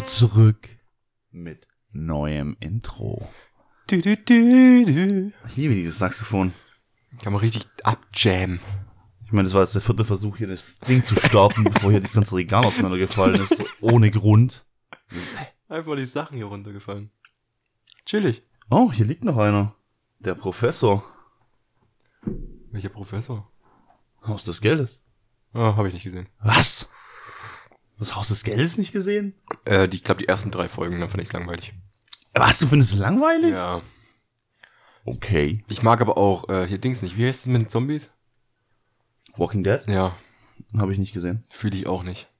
[0.00, 0.66] Wieder zurück
[1.30, 3.28] mit neuem Intro.
[3.86, 5.32] Du, du, du, du.
[5.46, 6.54] Ich liebe dieses Saxophon.
[7.22, 8.60] Kann man richtig abjammen.
[9.26, 12.00] Ich meine, das war jetzt der vierte Versuch, hier das Ding zu starten, bevor hier
[12.00, 13.54] das ganze Regal auseinandergefallen ist.
[13.54, 14.64] So ohne Grund.
[15.68, 17.10] Einfach die Sachen hier runtergefallen.
[18.06, 18.42] Chillig.
[18.70, 19.74] Oh, hier liegt noch einer.
[20.18, 21.04] Der Professor.
[22.72, 23.52] Welcher Professor?
[24.26, 25.02] Haus des Geldes.
[25.52, 26.30] Ah, habe ich nicht gesehen.
[26.38, 26.88] Was?
[28.00, 29.34] Das Haus des Geldes nicht gesehen?
[29.66, 31.74] Äh, die, ich glaube, die ersten drei Folgen, dann fand ich's langweilig.
[32.32, 33.50] Was, du findest es langweilig?
[33.50, 33.82] Ja.
[35.04, 35.62] Okay.
[35.68, 37.18] Ich mag aber auch, äh, hier Dings nicht.
[37.18, 38.10] Wie heißt es mit den Zombies?
[39.36, 39.86] Walking Dead?
[39.86, 40.16] Ja,
[40.78, 41.44] Habe ich nicht gesehen.
[41.50, 42.30] fühle ich auch nicht.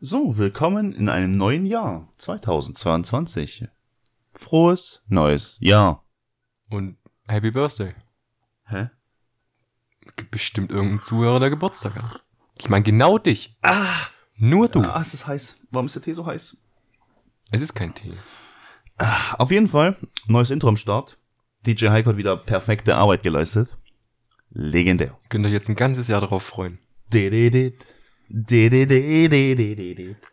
[0.00, 2.08] So, willkommen in einem neuen Jahr.
[2.18, 3.68] 2022.
[4.32, 6.04] Frohes neues Jahr.
[6.70, 6.96] Und
[7.28, 7.94] Happy Birthday.
[8.64, 8.90] Hä?
[10.16, 12.24] Gibt bestimmt irgendeinen Zuhörer, der Geburtstag hat.
[12.58, 13.56] Ich meine genau dich.
[13.62, 14.08] Ah!
[14.42, 14.80] Nur du.
[14.80, 15.54] Ah, ist das heiß.
[15.70, 16.56] Warum ist der Tee so heiß?
[17.52, 18.12] Es ist kein Tee.
[19.36, 21.18] Auf jeden Fall, neues Intro am Start.
[21.66, 23.68] DJ Heiko hat wieder perfekte Arbeit geleistet.
[24.48, 25.18] Legendär.
[25.28, 26.78] Könnt ihr jetzt ein ganzes Jahr darauf freuen.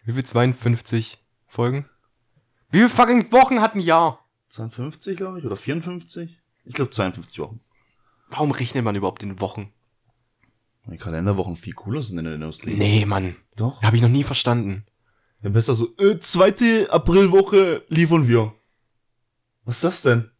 [0.06, 0.24] Wie viel?
[0.24, 1.90] 52 Folgen?
[2.72, 4.26] Wie viele fucking Wochen hat ein Jahr?
[4.50, 6.42] 52, glaube ich, oder 54?
[6.64, 7.60] Ich glaube 52 Wochen.
[8.30, 9.74] Warum rechnet man überhaupt in Wochen?
[10.90, 12.76] Die Kalenderwochen viel cooler sind in der Industrie.
[12.76, 13.36] Nee, Mann.
[13.56, 13.82] Doch.
[13.82, 14.86] Habe ich noch nie verstanden.
[15.42, 18.54] Ja, besser so, äh, zweite Aprilwoche liefern wir.
[19.66, 20.32] Was ist das denn?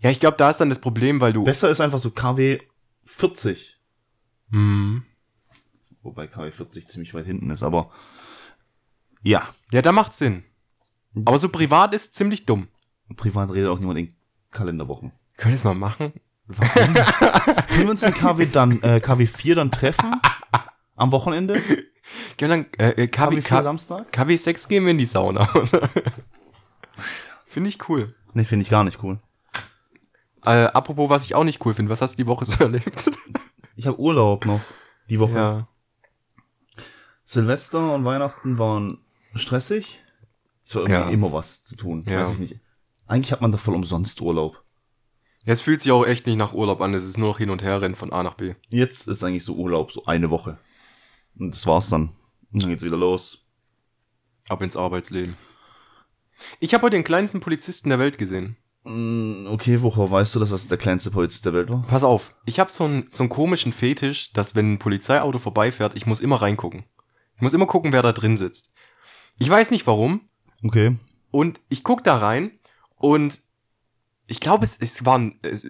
[0.00, 1.44] Ja, ich glaube, da ist dann das Problem, weil du.
[1.44, 2.60] Besser ist einfach so KW
[3.04, 3.80] 40.
[4.50, 5.04] Hm.
[6.02, 7.90] Wobei KW 40 ziemlich weit hinten ist, aber
[9.22, 9.48] ja.
[9.72, 10.44] Ja, da macht Sinn.
[11.24, 12.68] Aber so privat ist ziemlich dumm.
[13.16, 14.14] Privat redet auch niemand in
[14.50, 15.12] Kalenderwochen.
[15.36, 16.12] Können wir es mal machen?
[16.46, 16.94] Warum?
[17.68, 20.20] Können wir uns in KW dann, äh, KW 4 dann treffen?
[20.96, 21.54] Am Wochenende?
[22.38, 24.12] Können wir dann äh, KW, KW 4 K, Samstag?
[24.12, 25.48] KW 6 gehen wir in die Sauna.
[27.46, 28.14] Finde ich cool.
[28.32, 29.18] Nee, finde ich gar nicht cool.
[30.44, 33.10] Äh, apropos, was ich auch nicht cool finde, was hast du die Woche so erlebt?
[33.76, 34.60] Ich habe Urlaub noch.
[35.08, 35.32] Die Woche.
[35.32, 35.68] ja.
[37.24, 38.98] Silvester und Weihnachten waren
[39.34, 40.00] stressig.
[40.66, 41.08] Es war irgendwie Ja.
[41.10, 42.04] immer was zu tun.
[42.06, 42.20] Ja.
[42.20, 42.60] Weiß ich nicht.
[43.06, 44.62] Eigentlich hat man da voll umsonst Urlaub.
[45.46, 46.94] Es fühlt sich auch echt nicht nach Urlaub an.
[46.94, 48.54] Es ist nur noch hin und her rennen von A nach B.
[48.68, 50.58] Jetzt ist eigentlich so Urlaub, so eine Woche.
[51.38, 52.10] Und das war's dann.
[52.52, 53.44] Und dann geht's wieder los.
[54.48, 55.36] Ab ins Arbeitsleben.
[56.60, 58.56] Ich habe heute den kleinsten Polizisten der Welt gesehen.
[58.84, 61.84] Mm, Okay, woher weißt du, dass das der kleinste Polizist der Welt war?
[61.86, 65.94] Pass auf, ich habe so einen so einen komischen Fetisch, dass wenn ein Polizeiauto vorbeifährt,
[65.96, 66.84] ich muss immer reingucken.
[67.36, 68.74] Ich muss immer gucken, wer da drin sitzt.
[69.38, 70.22] Ich weiß nicht warum.
[70.62, 70.96] Okay.
[71.30, 72.52] Und ich guck da rein
[72.96, 73.42] und
[74.26, 75.66] ich glaube, es, es war ein, es,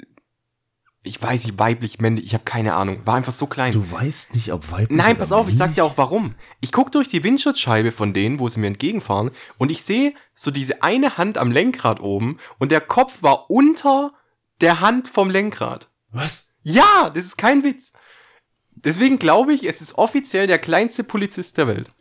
[1.07, 3.07] ich weiß nicht, weiblich, männlich, ich habe keine Ahnung.
[3.07, 3.73] War einfach so klein.
[3.73, 6.35] Du weißt nicht, ob weiblich Nein, pass auf, ich sag dir auch warum.
[6.61, 10.51] Ich guck durch die Windschutzscheibe von denen, wo sie mir entgegenfahren, und ich sehe so
[10.51, 14.15] diese eine Hand am Lenkrad oben und der Kopf war unter
[14.63, 15.91] der Hand vom Lenkrad.
[16.11, 16.49] Was?
[16.63, 17.93] Ja, das ist kein Witz.
[18.71, 21.93] Deswegen glaube ich, es ist offiziell der kleinste Polizist der Welt.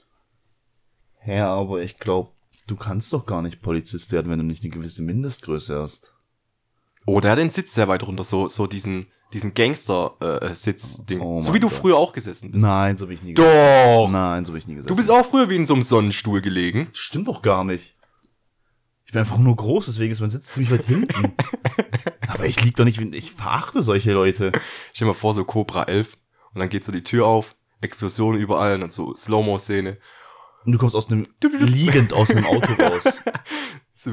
[1.25, 2.31] Ja, aber ich glaube,
[2.67, 6.12] du kannst doch gar nicht Polizist werden, wenn du nicht eine gewisse Mindestgröße hast.
[7.05, 11.19] Oh, der hat den Sitz sehr weit runter, so, so diesen, diesen Gangster-Sitz-Ding.
[11.21, 11.77] Oh so wie du Gott.
[11.77, 12.63] früher auch gesessen bist.
[12.63, 13.53] Nein, so bin ich nie gesessen.
[13.55, 14.09] Doch!
[14.09, 14.87] Nein, so bin ich nie gesessen.
[14.89, 16.87] Du bist auch früher wie in so einem Sonnenstuhl gelegen.
[16.93, 17.95] Stimmt doch gar nicht.
[19.05, 21.33] Ich bin einfach nur groß, deswegen ist mein Sitz ziemlich weit hinten.
[22.27, 24.51] aber ich lieg doch nicht, wie- ich verachte solche Leute.
[24.93, 26.17] Stell dir mal vor, so Cobra 11.
[26.53, 29.97] Und dann geht so die Tür auf, Explosion überall und dann so Slow-Mo-Szene.
[30.65, 33.03] Und du kommst aus einem, liegend aus einem Auto raus.
[33.91, 34.11] So,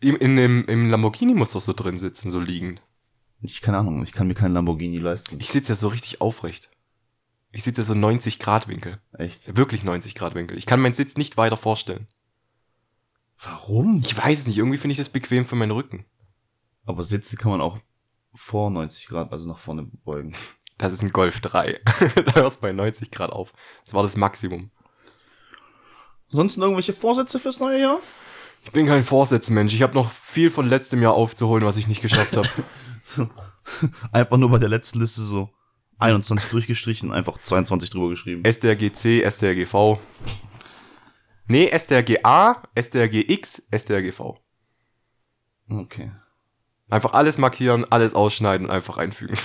[0.00, 2.82] im, in dem, Im Lamborghini muss doch so drin sitzen, so liegend.
[3.42, 5.38] Ich, keine Ahnung, ich kann mir keinen Lamborghini leisten.
[5.40, 6.70] Ich sitze ja so richtig aufrecht.
[7.52, 9.00] Ich sitze ja so 90 Grad Winkel.
[9.12, 9.56] Echt?
[9.56, 10.56] Wirklich 90 Grad Winkel.
[10.56, 12.06] Ich kann meinen Sitz nicht weiter vorstellen.
[13.42, 14.00] Warum?
[14.04, 16.04] Ich weiß es nicht, irgendwie finde ich das bequem für meinen Rücken.
[16.84, 17.78] Aber Sitze kann man auch
[18.34, 20.34] vor 90 Grad, also nach vorne beugen.
[20.78, 21.80] Das ist ein Golf 3.
[21.84, 23.52] da hört es bei 90 Grad auf.
[23.84, 24.70] Das war das Maximum.
[26.30, 27.98] Ansonsten irgendwelche Vorsätze fürs neue Jahr?
[28.64, 29.74] Ich bin kein Vorsätzmensch.
[29.74, 32.48] Ich habe noch viel von letztem Jahr aufzuholen, was ich nicht geschafft habe.
[34.12, 35.50] Einfach nur bei der letzten Liste so
[35.98, 38.42] 21 durchgestrichen, einfach 22 drüber geschrieben.
[38.44, 39.98] SDRGC, SDRGV.
[41.46, 44.38] Nee, SDRGA, SDRGX, SDRGV.
[45.68, 46.12] Okay.
[46.88, 49.36] Einfach alles markieren, alles ausschneiden und einfach einfügen.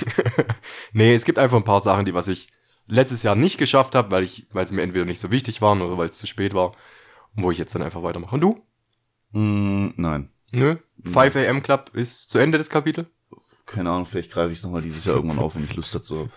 [0.94, 2.48] nee, es gibt einfach ein paar Sachen, die was ich
[2.88, 5.82] letztes Jahr nicht geschafft habe, weil ich, weil sie mir entweder nicht so wichtig waren
[5.82, 6.72] oder weil es zu spät war.
[7.36, 8.36] Und wo ich jetzt dann einfach weitermache.
[8.36, 8.66] Und du?
[9.36, 10.30] Mm, nein.
[10.52, 10.78] Nö.
[11.04, 13.08] 5 AM Club ist zu Ende des Kapitel.
[13.66, 16.20] Keine Ahnung, vielleicht greife ich es nochmal dieses Jahr irgendwann auf, wenn ich Lust dazu
[16.20, 16.32] habe.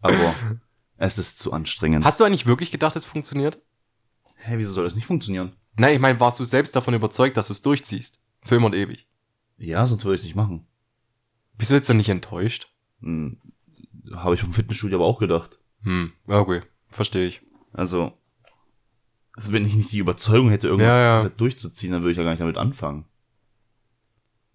[0.00, 0.34] Aber
[0.98, 2.04] es ist zu anstrengend.
[2.04, 3.58] Hast du eigentlich wirklich gedacht, es funktioniert?
[4.36, 5.56] Hä, wieso soll das nicht funktionieren?
[5.76, 8.22] Nein, ich meine, warst du selbst davon überzeugt, dass du es durchziehst?
[8.42, 9.06] Für immer und ewig.
[9.56, 10.66] Ja, sonst würde ich es nicht machen.
[11.56, 12.68] Bist du jetzt dann nicht enttäuscht?
[13.00, 13.40] Hm,
[14.14, 15.58] Habe ich vom Fitnessstudio aber auch gedacht.
[15.82, 16.62] Hm, okay.
[16.88, 17.42] Verstehe ich.
[17.72, 18.12] Also,
[19.40, 21.28] also wenn ich nicht die Überzeugung hätte, irgendwas Ja, ja.
[21.30, 23.06] durchzuziehen, dann würde ich ja gar nicht damit anfangen.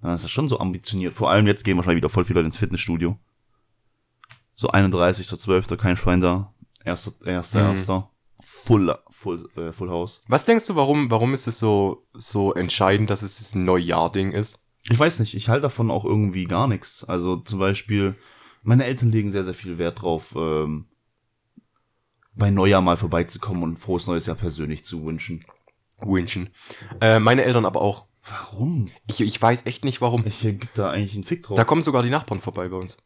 [0.02, 1.14] Dann ist das schon so ambitioniert.
[1.16, 3.18] Vor allem jetzt gehen wahrscheinlich wieder voll viele Leute ins Fitnessstudio.
[4.54, 6.54] So 31.12., kein Schwein da.
[6.84, 7.76] Erster, erster, Mhm.
[7.78, 8.10] erster.
[8.42, 10.22] Full, full, äh, full House.
[10.28, 14.64] Was denkst du, warum, warum ist es so, so entscheidend, dass es das Neujahr-Ding ist?
[14.90, 17.04] Ich weiß nicht, ich halte davon auch irgendwie gar nichts.
[17.04, 18.16] Also zum Beispiel,
[18.62, 20.86] meine Eltern legen sehr, sehr viel Wert drauf, ähm,
[22.36, 25.46] bei Neujahr mal vorbeizukommen und frohes neues Jahr persönlich zu wünschen.
[26.02, 26.50] Wünschen.
[27.02, 28.06] Äh, meine Eltern aber auch.
[28.28, 28.88] Warum?
[29.08, 30.26] Ich, ich weiß echt nicht warum.
[30.26, 31.56] Ich äh, gib da eigentlich einen Fick drauf.
[31.56, 32.98] Da kommen sogar die Nachbarn vorbei bei uns.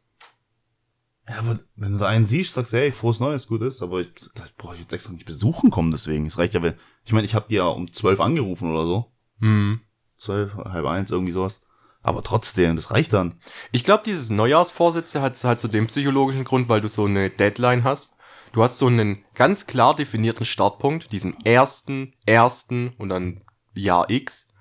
[1.27, 4.01] ja, aber wenn du da einen siehst, sagst du, hey, frohes Neues, gut ist, aber
[4.01, 6.25] ich, das brauche ich jetzt extra nicht besuchen kommen, deswegen.
[6.25, 6.75] Es reicht ja, wenn,
[7.05, 9.11] ich meine, ich habe die ja um zwölf angerufen oder so.
[9.39, 9.81] Hm.
[10.15, 11.61] Zwölf, halb eins, irgendwie sowas.
[12.01, 13.35] Aber trotzdem, das reicht dann.
[13.71, 17.83] Ich glaube, dieses Neujahrsvorsätze hat halt so den psychologischen Grund, weil du so eine Deadline
[17.83, 18.15] hast.
[18.51, 23.41] Du hast so einen ganz klar definierten Startpunkt, diesen ersten, ersten und dann
[23.73, 24.53] Jahr X.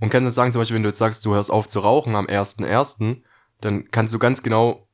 [0.00, 2.16] Und kannst dann sagen, zum Beispiel, wenn du jetzt sagst, du hörst auf zu rauchen
[2.16, 3.22] am ersten, ersten,
[3.60, 4.88] dann kannst du ganz genau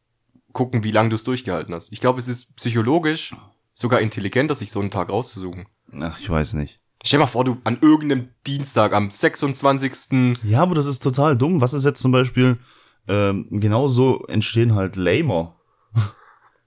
[0.53, 1.93] gucken, wie lange du es durchgehalten hast.
[1.93, 3.35] Ich glaube, es ist psychologisch
[3.73, 5.67] sogar intelligenter, sich so einen Tag rauszusuchen.
[6.00, 6.81] Ach, ich weiß nicht.
[7.05, 10.38] Stell dir mal vor, du an irgendeinem Dienstag am 26.
[10.43, 11.61] Ja, aber das ist total dumm.
[11.61, 12.59] Was ist jetzt zum Beispiel,
[13.06, 15.56] ähm, genau so entstehen halt Lamer.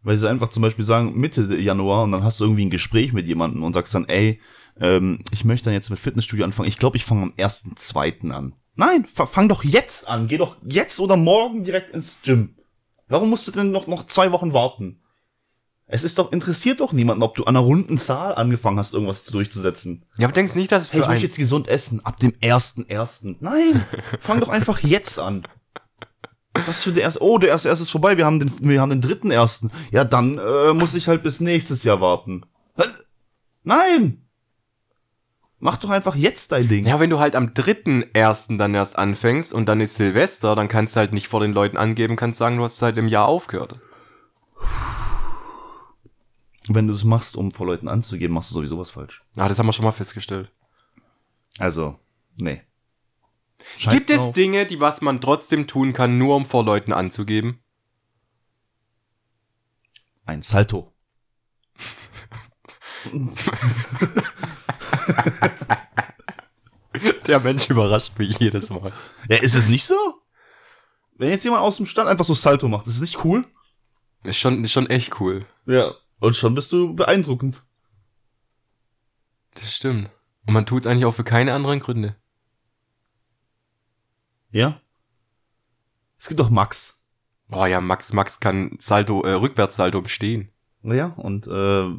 [0.02, 3.12] Weil sie einfach zum Beispiel sagen, Mitte Januar und dann hast du irgendwie ein Gespräch
[3.12, 4.40] mit jemandem und sagst dann, ey,
[4.80, 6.70] ähm, ich möchte dann jetzt mit Fitnessstudio anfangen.
[6.70, 8.32] Ich glaube, ich fange am 1.2.
[8.32, 8.54] an.
[8.76, 10.28] Nein, fa- fang doch jetzt an.
[10.30, 12.56] Geh doch jetzt oder morgen direkt ins Gym.
[13.10, 15.02] Warum musst du denn noch, noch zwei Wochen warten?
[15.92, 19.26] Es ist doch, interessiert doch niemanden, ob du an einer runden Zahl angefangen hast, irgendwas
[19.26, 20.06] durchzusetzen.
[20.20, 22.34] Ja, aber denkst nicht, dass es Hey, für ich möchte jetzt gesund essen, ab dem
[22.40, 23.38] ersten ersten.
[23.40, 23.84] Nein,
[24.20, 25.44] fang doch einfach jetzt an.
[26.66, 27.22] Was für der erste?
[27.22, 28.18] Oh, der erste erste ist vorbei.
[28.18, 29.72] Wir haben den, wir haben den dritten ersten.
[29.92, 32.46] Ja, dann äh, muss ich halt bis nächstes Jahr warten.
[33.64, 34.30] Nein,
[35.60, 36.86] mach doch einfach jetzt dein Ding.
[36.86, 40.68] Ja, wenn du halt am dritten ersten dann erst anfängst und dann ist Silvester, dann
[40.68, 43.28] kannst du halt nicht vor den Leuten angeben, kannst sagen, du hast seit dem Jahr
[43.28, 43.80] aufgehört.
[46.68, 49.24] Wenn du es machst, um vor Leuten anzugeben, machst du sowieso was falsch.
[49.36, 50.52] Ah, das haben wir schon mal festgestellt.
[51.58, 52.00] Also,
[52.38, 52.62] nee.
[53.78, 54.34] Scheiß Gibt es drauf.
[54.34, 57.62] Dinge, die was man trotzdem tun kann, nur um vor Leuten anzugeben?
[60.30, 60.94] ein Salto?
[67.28, 68.94] Der Mensch überrascht mich jedes Mal.
[69.28, 69.96] Ja, ist es nicht so?
[71.18, 73.46] Wenn jetzt jemand aus dem Stand einfach so Salto macht, ist es nicht cool?
[74.24, 75.46] Ist schon, ist schon echt cool.
[75.66, 75.94] Ja.
[76.20, 77.64] Und schon bist du beeindruckend.
[79.56, 80.12] Das stimmt.
[80.46, 82.16] Und man tut es eigentlich auch für keine anderen Gründe.
[84.52, 84.82] Ja?
[86.18, 87.06] Es gibt doch Max.
[87.48, 90.52] Boah ja, Max, Max kann Salto, äh, Rückwärtssalto bestehen.
[90.84, 91.96] Ja, und äh,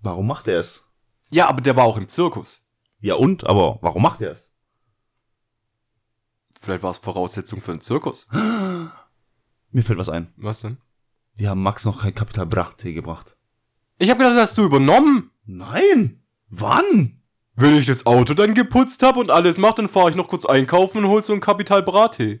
[0.00, 0.84] warum macht er es?
[1.30, 2.66] Ja, aber der war auch im Zirkus.
[3.00, 4.54] Ja und, aber warum macht er es?
[6.60, 8.28] Vielleicht war es Voraussetzung für einen Zirkus.
[9.70, 10.32] Mir fällt was ein.
[10.36, 10.78] Was denn?
[11.38, 13.36] Die haben Max noch kein Kapital Bra-Tee gebracht.
[13.98, 15.30] Ich habe gedacht, das hast du übernommen.
[15.44, 16.22] Nein!
[16.48, 17.21] Wann?
[17.54, 20.46] Wenn ich das Auto dann geputzt habe und alles macht, dann fahre ich noch kurz
[20.46, 22.40] einkaufen und hol so einen Kapital Brattee.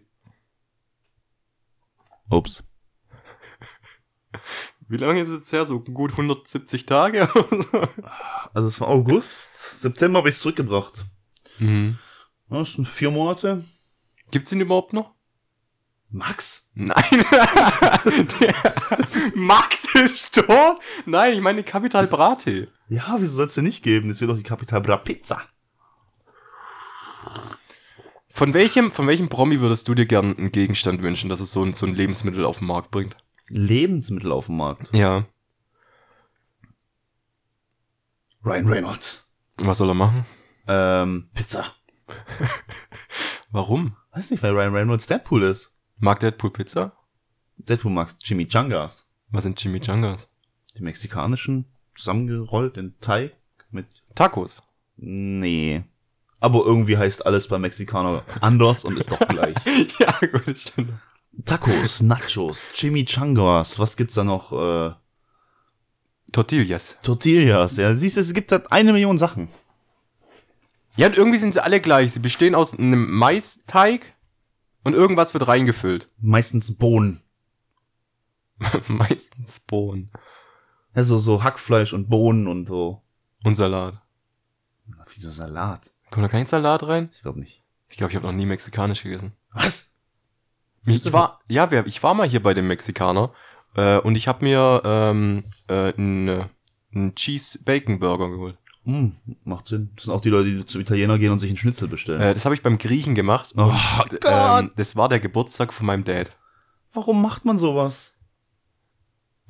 [2.30, 2.62] Ups.
[4.88, 5.66] Wie lange ist es jetzt her?
[5.66, 7.28] So gut 170 Tage?
[8.54, 9.80] Also es war August.
[9.80, 11.06] September habe ich es zurückgebracht.
[11.58, 11.98] mhm.
[12.50, 13.64] Das sind vier Monate.
[14.30, 15.14] Gibt's ihn überhaupt noch?
[16.12, 16.70] Max?
[16.74, 16.94] Nein.
[19.34, 20.78] Max ist tot?
[21.06, 22.68] Nein, ich meine Kapital Brattee.
[22.88, 24.08] Ja, wieso soll es denn nicht geben?
[24.08, 25.40] Das ist ja doch die Kapital Bra Pizza.
[28.28, 31.64] Von welchem, von welchem Promi würdest du dir gern einen Gegenstand wünschen, dass es so
[31.64, 33.16] ein, so ein Lebensmittel auf den Markt bringt?
[33.48, 34.94] Lebensmittel auf dem Markt.
[34.94, 35.24] Ja.
[38.44, 39.32] Ryan Reynolds.
[39.56, 40.26] Was soll er machen?
[40.68, 41.74] Ähm, Pizza.
[43.50, 43.96] Warum?
[44.12, 45.71] Weiß nicht, weil Ryan Reynolds Deadpool ist.
[46.04, 46.90] Mag Deadpool Pizza?
[47.58, 49.06] Deadpool magst Chimichangas.
[49.30, 50.28] Was sind Chimichangas?
[50.76, 53.36] Die mexikanischen, zusammengerollt in Teig
[53.70, 54.60] mit, Tacos.
[54.96, 55.84] nee.
[56.40, 59.54] Aber irgendwie heißt alles bei Mexikaner anders und ist doch gleich.
[60.00, 60.92] ja, gut, das stimmt.
[61.44, 64.50] Tacos, Nachos, Chimichangas, was gibt's da noch?
[64.50, 64.94] Äh,
[66.32, 66.96] Tortillas.
[67.04, 67.94] Tortillas, ja.
[67.94, 69.46] Siehst du, es gibt halt eine Million Sachen.
[70.96, 72.12] Ja, und irgendwie sind sie alle gleich.
[72.12, 74.16] Sie bestehen aus einem Maisteig
[74.84, 76.08] und irgendwas wird reingefüllt.
[76.18, 77.22] Meistens Bohnen.
[78.88, 80.10] Meistens Bohnen.
[80.94, 83.02] Also so Hackfleisch und Bohnen und so.
[83.44, 84.00] Und Salat.
[84.86, 85.90] Wie so Salat.
[86.10, 87.10] Kommt da kein Salat rein?
[87.12, 87.62] Ich glaube nicht.
[87.88, 89.32] Ich glaube, ich habe noch nie mexikanisch gegessen.
[89.52, 89.92] Was?
[90.86, 93.32] Ich war, ja, ich war mal hier bei dem Mexikaner
[93.74, 98.58] äh, und ich habe mir ähm, äh, einen Cheese Bacon Burger geholt.
[98.84, 99.90] Hm, macht Sinn.
[99.94, 102.20] Das sind auch die Leute, die zum Italiener gehen und sich einen Schnitzel bestellen.
[102.20, 103.52] Äh, das habe ich beim Griechen gemacht.
[103.56, 103.72] oh
[104.10, 104.60] D- Gott.
[104.64, 106.36] Ähm, das war der Geburtstag von meinem Dad.
[106.92, 108.16] Warum macht man sowas?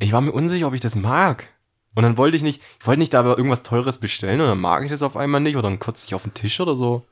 [0.01, 1.49] Ich war mir unsicher, ob ich das mag.
[1.95, 4.61] Und dann wollte ich nicht, ich wollte nicht da aber irgendwas Teures bestellen und dann
[4.61, 7.07] mag ich das auf einmal nicht oder dann kotze ich auf den Tisch oder so.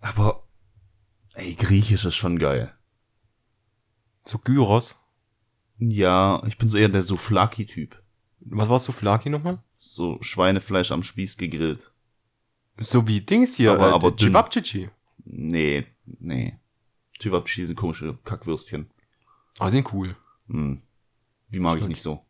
[0.00, 0.44] Aber,
[1.34, 2.72] ey, Griechisch ist schon geil.
[4.24, 5.00] So Gyros.
[5.78, 8.00] Ja, ich bin so eher der Souflaki-Typ.
[8.40, 9.58] Was war Souflaki nochmal?
[9.80, 11.92] So Schweinefleisch am Spieß gegrillt.
[12.80, 14.16] So wie Dings hier, Aber- äh, aber.
[14.16, 14.90] Cevapcici.
[15.24, 16.58] Nee, nee.
[17.20, 18.90] Chivapchi sind komische Kackwürstchen.
[19.60, 20.16] Ah, sind cool.
[20.48, 20.82] Hm.
[21.52, 21.90] Die mag ich Stimmt.
[21.90, 22.24] nicht so.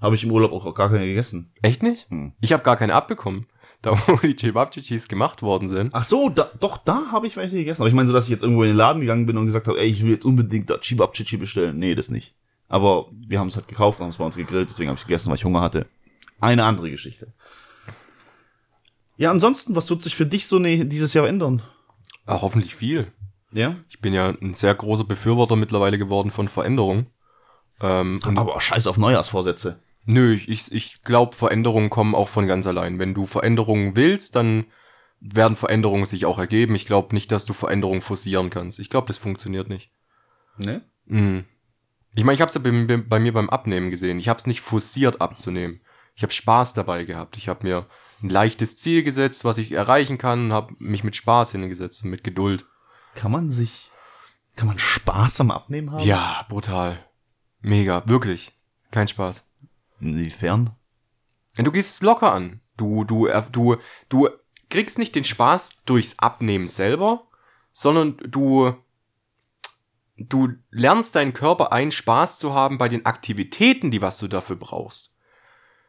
[0.00, 1.52] Habe ich im Urlaub auch gar keine gegessen.
[1.62, 2.10] Echt nicht?
[2.10, 2.32] Hm.
[2.40, 3.46] Ich habe gar keine abbekommen.
[3.82, 5.94] Da, wo die Cevapcicis gemacht worden sind.
[5.94, 7.82] Ach so, da, doch, da habe ich welche gegessen.
[7.82, 9.68] Aber ich meine so, dass ich jetzt irgendwo in den Laden gegangen bin und gesagt
[9.68, 11.78] habe, ey, ich will jetzt unbedingt da Chibabchichi bestellen.
[11.78, 12.34] Nee, das nicht.
[12.68, 15.28] Aber wir haben es halt gekauft, haben es bei uns gegrillt, deswegen habe ich gegessen,
[15.28, 15.86] weil ich Hunger hatte.
[16.40, 17.32] Eine andere Geschichte.
[19.16, 21.62] Ja, ansonsten, was wird sich für dich so ne, dieses Jahr ändern?
[22.26, 23.12] Ah, hoffentlich viel.
[23.52, 23.76] Ja?
[23.88, 27.06] Ich bin ja ein sehr großer Befürworter mittlerweile geworden von Veränderung.
[27.80, 29.80] Ähm, Aber scheiß auf Neujahrsvorsätze.
[30.04, 32.98] Nö, ich, ich, ich glaube, Veränderungen kommen auch von ganz allein.
[32.98, 34.66] Wenn du Veränderungen willst, dann
[35.20, 36.74] werden Veränderungen sich auch ergeben.
[36.74, 38.78] Ich glaube nicht, dass du Veränderungen forcieren kannst.
[38.78, 39.90] Ich glaube, das funktioniert nicht.
[40.58, 40.82] Ne?
[41.06, 41.44] Mhm.
[42.14, 44.18] Ich meine, ich habe es ja bei, bei mir beim Abnehmen gesehen.
[44.18, 45.80] Ich habe es nicht forciert abzunehmen.
[46.16, 47.36] Ich habe Spaß dabei gehabt.
[47.36, 47.86] Ich habe mir
[48.22, 52.24] ein leichtes Ziel gesetzt, was ich erreichen kann, habe mich mit Spaß hingesetzt und mit
[52.24, 52.64] Geduld.
[53.14, 53.90] Kann man sich,
[54.56, 56.02] kann man Spaß am Abnehmen haben?
[56.04, 56.98] Ja, brutal.
[57.60, 58.52] Mega, wirklich.
[58.90, 59.46] Kein Spaß.
[60.00, 60.74] Inwiefern?
[61.56, 62.60] Du gehst es locker an.
[62.76, 63.76] Du, du, er- du,
[64.08, 64.28] du
[64.70, 67.26] kriegst nicht den Spaß durchs Abnehmen selber,
[67.72, 68.74] sondern du,
[70.16, 74.56] du lernst deinen Körper ein, Spaß zu haben bei den Aktivitäten, die was du dafür
[74.56, 75.15] brauchst.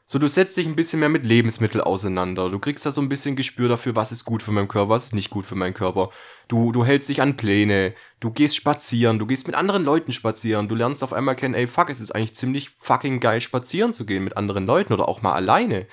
[0.10, 2.50] So, du setzt dich ein bisschen mehr mit Lebensmitteln auseinander.
[2.50, 5.08] Du kriegst da so ein bisschen Gespür dafür, was ist gut für meinen Körper, was
[5.08, 6.12] ist nicht gut für meinen Körper.
[6.48, 10.70] Du, du hältst dich an Pläne, du gehst spazieren, du gehst mit anderen Leuten spazieren,
[10.70, 14.06] du lernst auf einmal kennen, ey, fuck, es ist eigentlich ziemlich fucking geil, spazieren zu
[14.06, 15.88] gehen mit anderen Leuten oder auch mal alleine.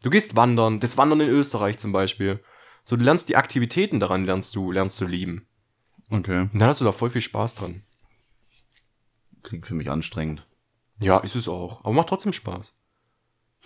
[0.00, 2.38] Du gehst wandern, das Wandern in Österreich zum Beispiel.
[2.84, 5.48] So, du lernst die Aktivitäten daran, lernst du, lernst du lieben.
[6.08, 6.42] Okay.
[6.52, 7.82] Und dann hast du da voll viel Spaß dran.
[9.42, 10.46] Klingt für mich anstrengend.
[11.02, 11.80] Ja, ist es auch.
[11.80, 12.76] Aber macht trotzdem Spaß.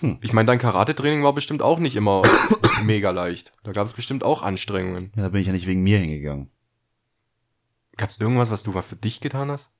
[0.01, 0.19] Hm.
[0.21, 2.23] Ich meine, dein Karate-Training war bestimmt auch nicht immer
[2.85, 3.53] mega leicht.
[3.63, 5.13] Da gab es bestimmt auch Anstrengungen.
[5.17, 6.51] Ja, da bin ich ja nicht wegen mir hingegangen.
[7.97, 9.73] Gab es irgendwas, was du mal für dich getan hast?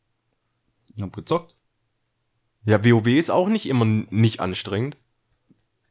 [0.95, 1.55] Ich hab gezockt.
[2.65, 4.97] Ja, WoW ist auch nicht immer nicht anstrengend.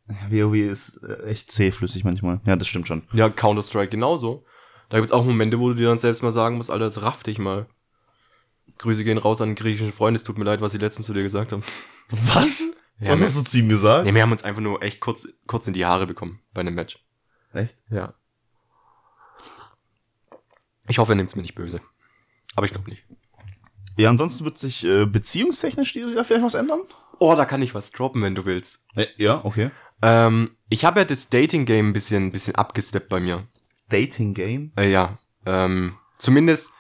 [0.08, 2.40] Ja, WoW ist äh, echt zähflüssig manchmal.
[2.46, 3.04] Ja, das stimmt schon.
[3.14, 4.46] Ja, Counter-Strike genauso.
[4.90, 7.24] Da gibt's auch Momente, wo du dir dann selbst mal sagen musst, Alter, jetzt raff
[7.24, 7.68] dich mal.
[8.78, 10.16] Grüße gehen raus an den griechischen Freund.
[10.16, 11.64] Es tut mir leid, was sie letztens zu dir gesagt haben.
[12.10, 12.78] Was?
[13.00, 14.06] Ja, Was wir- hast du zu ihm gesagt?
[14.06, 16.76] Nee, wir haben uns einfach nur echt kurz, kurz in die Haare bekommen bei einem
[16.76, 17.06] Match.
[17.54, 17.78] Echt?
[17.90, 18.14] Ja.
[20.88, 21.82] Ich hoffe, er nimmt's mir nicht böse.
[22.56, 23.04] Aber ich glaube nicht.
[23.98, 26.82] Ja, ansonsten wird sich äh, beziehungstechnisch dieses Jahr vielleicht was ändern?
[27.20, 28.86] Oh, da kann ich was droppen, wenn du willst.
[28.96, 29.72] Äh, ja, okay.
[30.02, 33.48] Ähm, ich habe ja das Dating-Game ein bisschen, ein bisschen abgesteppt bei mir.
[33.90, 34.72] Dating Game?
[34.78, 35.20] Äh, ja.
[35.46, 36.72] Ähm, zumindest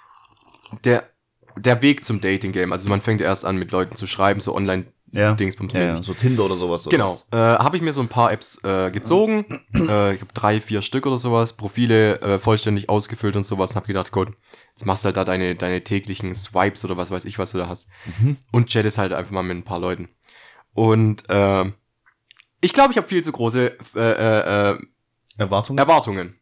[0.85, 1.09] der,
[1.57, 2.71] der Weg zum Dating-Game.
[2.71, 5.33] Also man fängt erst an, mit Leuten zu schreiben, so online Ja.
[5.33, 6.85] Dingsbums Ja, ja, so Tinder oder sowas.
[6.85, 7.21] oder Genau.
[7.31, 9.45] Äh, habe ich mir so ein paar Apps äh, gezogen.
[9.73, 11.53] äh, ich habe drei, vier Stück oder sowas.
[11.53, 13.71] Profile äh, vollständig ausgefüllt und sowas.
[13.71, 14.33] Und hab gedacht, gut,
[14.69, 17.57] jetzt machst du halt da deine, deine täglichen Swipes oder was weiß ich, was du
[17.57, 17.89] da hast.
[18.19, 18.37] Mhm.
[18.51, 20.09] Und chattest halt einfach mal mit ein paar Leuten.
[20.73, 21.65] Und äh,
[22.61, 24.77] ich glaube, ich habe viel zu große äh, äh, äh,
[25.37, 25.77] Erwartungen?
[25.79, 26.38] Erwartungen.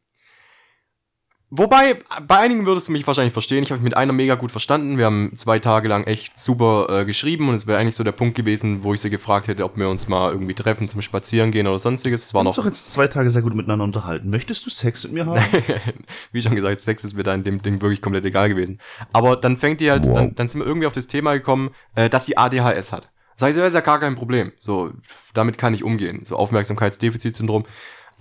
[1.50, 3.63] Wobei, bei einigen würdest du mich wahrscheinlich verstehen.
[3.63, 4.98] Ich habe mich mit einer mega gut verstanden.
[4.98, 8.12] Wir haben zwei Tage lang echt super äh, geschrieben und es wäre eigentlich so der
[8.12, 11.51] Punkt gewesen, wo ich sie gefragt hätte, ob wir uns mal irgendwie treffen zum Spazieren
[11.51, 12.25] gehen oder sonstiges.
[12.25, 14.30] Es war noch, doch jetzt zwei Tage sehr gut miteinander unterhalten.
[14.30, 15.42] Möchtest du Sex mit mir haben?
[16.34, 18.82] wie schon gesagt, Sex ist mir da in dem Ding wirklich komplett egal gewesen.
[19.13, 20.16] Aber dann fängt die halt, Wow.
[20.16, 23.10] dann, dann sind wir irgendwie auf das Thema gekommen, äh, dass sie ADHS hat.
[23.38, 24.51] Sag ich so, das ist ja gar kein Problem.
[24.60, 24.92] So,
[25.34, 26.25] damit kann ich umgehen.
[26.25, 27.66] So Aufmerksamkeitsdefizitsyndrom.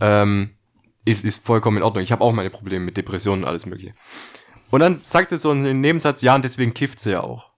[0.01, 0.51] Ähm,
[1.07, 2.05] ist, ist vollkommen in Ordnung.
[2.05, 3.95] Ich habe auch meine Probleme mit Depressionen und alles mögliche.
[4.71, 7.51] Und dann sagt sie so einen Nebensatz, ja, und deswegen kifft sie ja auch.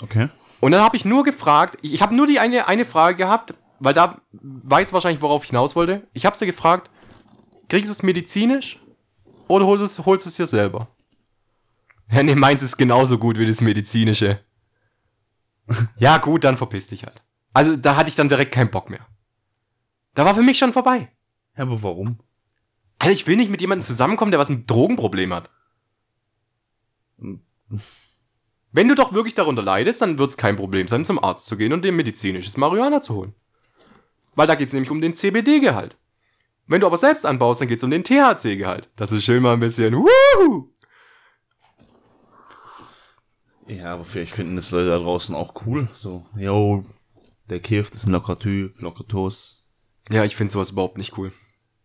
[0.00, 0.28] Okay.
[0.60, 3.54] Und dann habe ich nur gefragt, ich, ich habe nur die eine, eine Frage gehabt,
[3.80, 6.06] weil da weiß wahrscheinlich, worauf ich hinaus wollte.
[6.12, 6.90] Ich habe sie gefragt,
[7.68, 8.80] kriegst du es medizinisch
[9.48, 10.88] oder holst du es, holst du es dir selber?
[12.10, 14.40] Ja, nee, meins ist genauso gut wie das medizinische.
[15.98, 17.22] ja, gut, dann verpiss dich halt.
[17.52, 19.06] Also da hatte ich dann direkt keinen Bock mehr.
[20.14, 21.10] Da war für mich schon vorbei.
[21.56, 22.18] Ja, aber warum?
[22.98, 25.50] Alter, ich will nicht mit jemandem zusammenkommen, der was ein Drogenproblem hat.
[28.72, 31.56] Wenn du doch wirklich darunter leidest, dann wird es kein Problem sein, zum Arzt zu
[31.56, 33.34] gehen und dir medizinisches Marihuana zu holen.
[34.34, 35.96] Weil da geht es nämlich um den CBD-Gehalt.
[36.66, 38.90] Wenn du aber selbst anbaust, dann geht es um den THC-Gehalt.
[38.96, 39.94] Das ist schön mal ein bisschen.
[39.94, 40.70] Wuhu!
[43.66, 45.88] Ja, aber vielleicht finden das Leute da draußen auch cool.
[45.94, 46.84] So, yo,
[47.48, 49.64] der kifft, ist ein lockerer Typ, locker Toast.
[50.10, 51.32] Ja, ich finde sowas überhaupt nicht cool.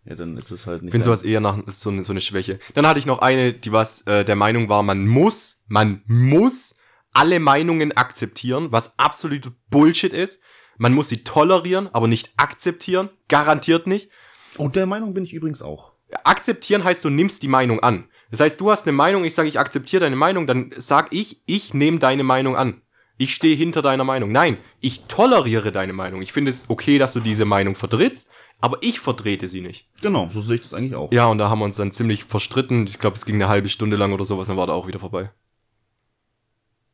[0.05, 0.89] Ja, dann ist es halt nicht.
[0.89, 2.59] Ich finde sowas eher nach ist so eine, so eine Schwäche.
[2.73, 6.75] Dann hatte ich noch eine, die was äh, der Meinung war, man muss, man muss
[7.13, 10.41] alle Meinungen akzeptieren, was absolut Bullshit ist.
[10.77, 13.09] Man muss sie tolerieren, aber nicht akzeptieren.
[13.27, 14.09] Garantiert nicht.
[14.57, 15.93] Und der Meinung bin ich übrigens auch.
[16.23, 18.09] Akzeptieren heißt, du nimmst die Meinung an.
[18.29, 21.41] Das heißt, du hast eine Meinung, ich sage, ich akzeptiere deine Meinung, dann sag ich,
[21.45, 22.81] ich nehme deine Meinung an.
[23.17, 24.31] Ich stehe hinter deiner Meinung.
[24.31, 26.21] Nein, ich toleriere deine Meinung.
[26.23, 28.31] Ich finde es okay, dass du diese Meinung vertrittst,
[28.63, 29.89] aber ich vertrete sie nicht.
[30.01, 31.11] Genau, so sehe ich das eigentlich auch.
[31.11, 32.87] Ja, und da haben wir uns dann ziemlich verstritten.
[32.87, 34.99] Ich glaube, es ging eine halbe Stunde lang oder sowas, dann war da auch wieder
[34.99, 35.31] vorbei.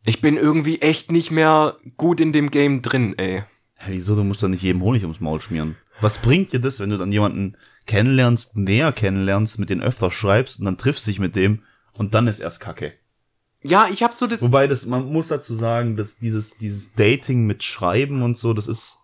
[0.04, 3.44] Ich bin irgendwie echt nicht mehr gut in dem Game drin, ey.
[3.76, 5.76] Hä, wieso, du musst doch nicht jedem Honig ums Maul schmieren.
[6.02, 10.58] Was bringt dir das, wenn du dann jemanden kennenlernst, näher kennenlernst, mit dem öfter schreibst
[10.58, 11.62] und dann triffst dich mit dem
[11.94, 12.94] und dann ist erst Kacke.
[13.62, 14.42] Ja, ich hab so das.
[14.42, 18.68] Wobei das, man muss dazu sagen, dass dieses, dieses Dating mit Schreiben und so, das
[18.68, 18.98] ist,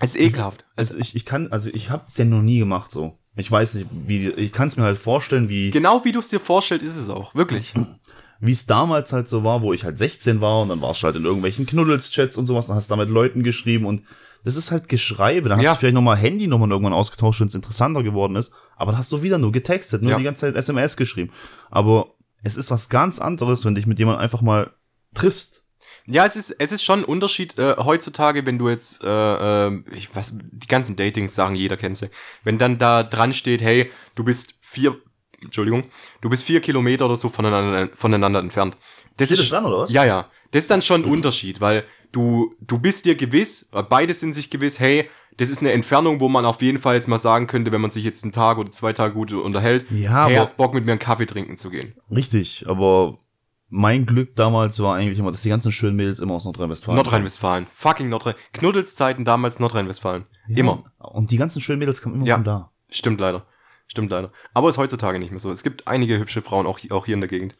[0.00, 0.64] Es ist ekelhaft.
[0.76, 3.18] Es, also ich, ich kann, also ich hab's ja noch nie gemacht so.
[3.36, 6.28] Ich weiß nicht, wie, ich kann es mir halt vorstellen, wie, genau wie du es
[6.30, 7.34] dir vorstellst, ist es auch.
[7.34, 7.74] Wirklich.
[8.40, 11.06] wie es damals halt so war, wo ich halt 16 war und dann warst du
[11.06, 14.02] halt in irgendwelchen Knuddels-Chats und sowas, dann hast du da mit Leuten geschrieben und
[14.44, 15.48] das ist halt Geschreibe.
[15.48, 15.72] Dann hast Ja.
[15.72, 18.52] du vielleicht nochmal Handynummern irgendwann ausgetauscht, wenn es interessanter geworden ist.
[18.76, 20.18] Aber dann hast du wieder nur getextet, nur Ja.
[20.18, 21.32] die ganze Zeit SMS geschrieben.
[21.70, 24.70] Aber es ist was ganz anderes, wenn dich mit jemandem einfach mal
[25.14, 25.64] triffst.
[26.06, 29.82] Ja, es ist, es ist schon ein Unterschied äh, heutzutage, wenn du jetzt, äh, äh,
[29.92, 32.10] ich weiß, die ganzen Dating-Sachen, jeder kennt sie.
[32.44, 34.96] Wenn dann da dran steht, hey, du bist vier,
[35.42, 35.84] Entschuldigung,
[36.20, 38.76] du bist vier Kilometer oder so voneinander, voneinander entfernt.
[39.16, 39.90] Das Steht das dran, oder was?
[39.90, 40.30] Ja, ja.
[40.52, 44.48] Das ist dann schon ein Unterschied, weil du, du bist dir gewiss, beide sind sich
[44.48, 47.72] gewiss, hey, das ist eine Entfernung, wo man auf jeden Fall jetzt mal sagen könnte,
[47.72, 50.72] wenn man sich jetzt einen Tag oder zwei Tage gut unterhält, Ja, hey, hast Bock
[50.72, 51.94] mit mir einen Kaffee trinken zu gehen.
[52.10, 53.18] Richtig, aber
[53.68, 57.66] mein Glück damals war eigentlich immer, dass die ganzen schönen Mädels immer aus Nordrhein-Westfalen Nordrhein-Westfalen.
[57.72, 58.34] Fucking Nordrhein.
[58.52, 60.24] Knuddelszeiten damals Nordrhein-Westfalen.
[60.48, 60.84] Ja, Immer.
[60.98, 62.36] Und die ganzen schönen Mädels kamen immer Ja.
[62.36, 62.70] von da.
[62.90, 63.46] Stimmt leider.
[63.88, 64.30] Stimmt leider.
[64.54, 65.50] Aber ist heutzutage nicht mehr so.
[65.50, 67.56] Es gibt einige hübsche Frauen auch, hier- auch hier in der Gegend.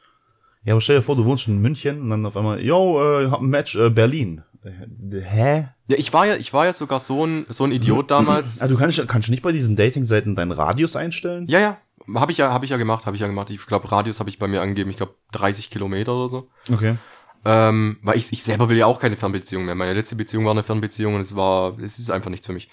[0.64, 3.00] Ja, aber stell dir vor, du wohnst schon in München und dann auf einmal, yo,
[3.20, 4.42] äh, hab ein Match, äh, Berlin.
[4.64, 5.68] Äh, hä?
[5.88, 8.60] Ja, ich war ja, ich war ja sogar so ein, so ein Idiot damals.
[8.60, 11.46] Ah, du kannst, kannst du nicht bei diesen Dating-Seiten deinen Radius einstellen?
[11.48, 11.78] Ja, ja.
[12.14, 13.50] Habe ich ja, habe ich ja gemacht, habe ich ja gemacht.
[13.50, 14.90] Ich glaube, Radius habe ich bei mir angegeben.
[14.90, 16.50] Ich glaube, 30 Kilometer oder so.
[16.72, 16.96] Okay.
[17.44, 19.74] Ähm, weil ich, ich selber will ja auch keine Fernbeziehung mehr.
[19.74, 22.70] Meine letzte Beziehung war eine Fernbeziehung und es war, es ist einfach nichts für mich.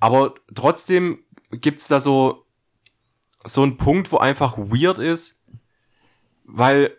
[0.00, 1.20] Aber trotzdem
[1.52, 2.46] gibt's da so,
[3.44, 5.42] so einen Punkt, wo einfach weird ist,
[6.44, 6.96] weil,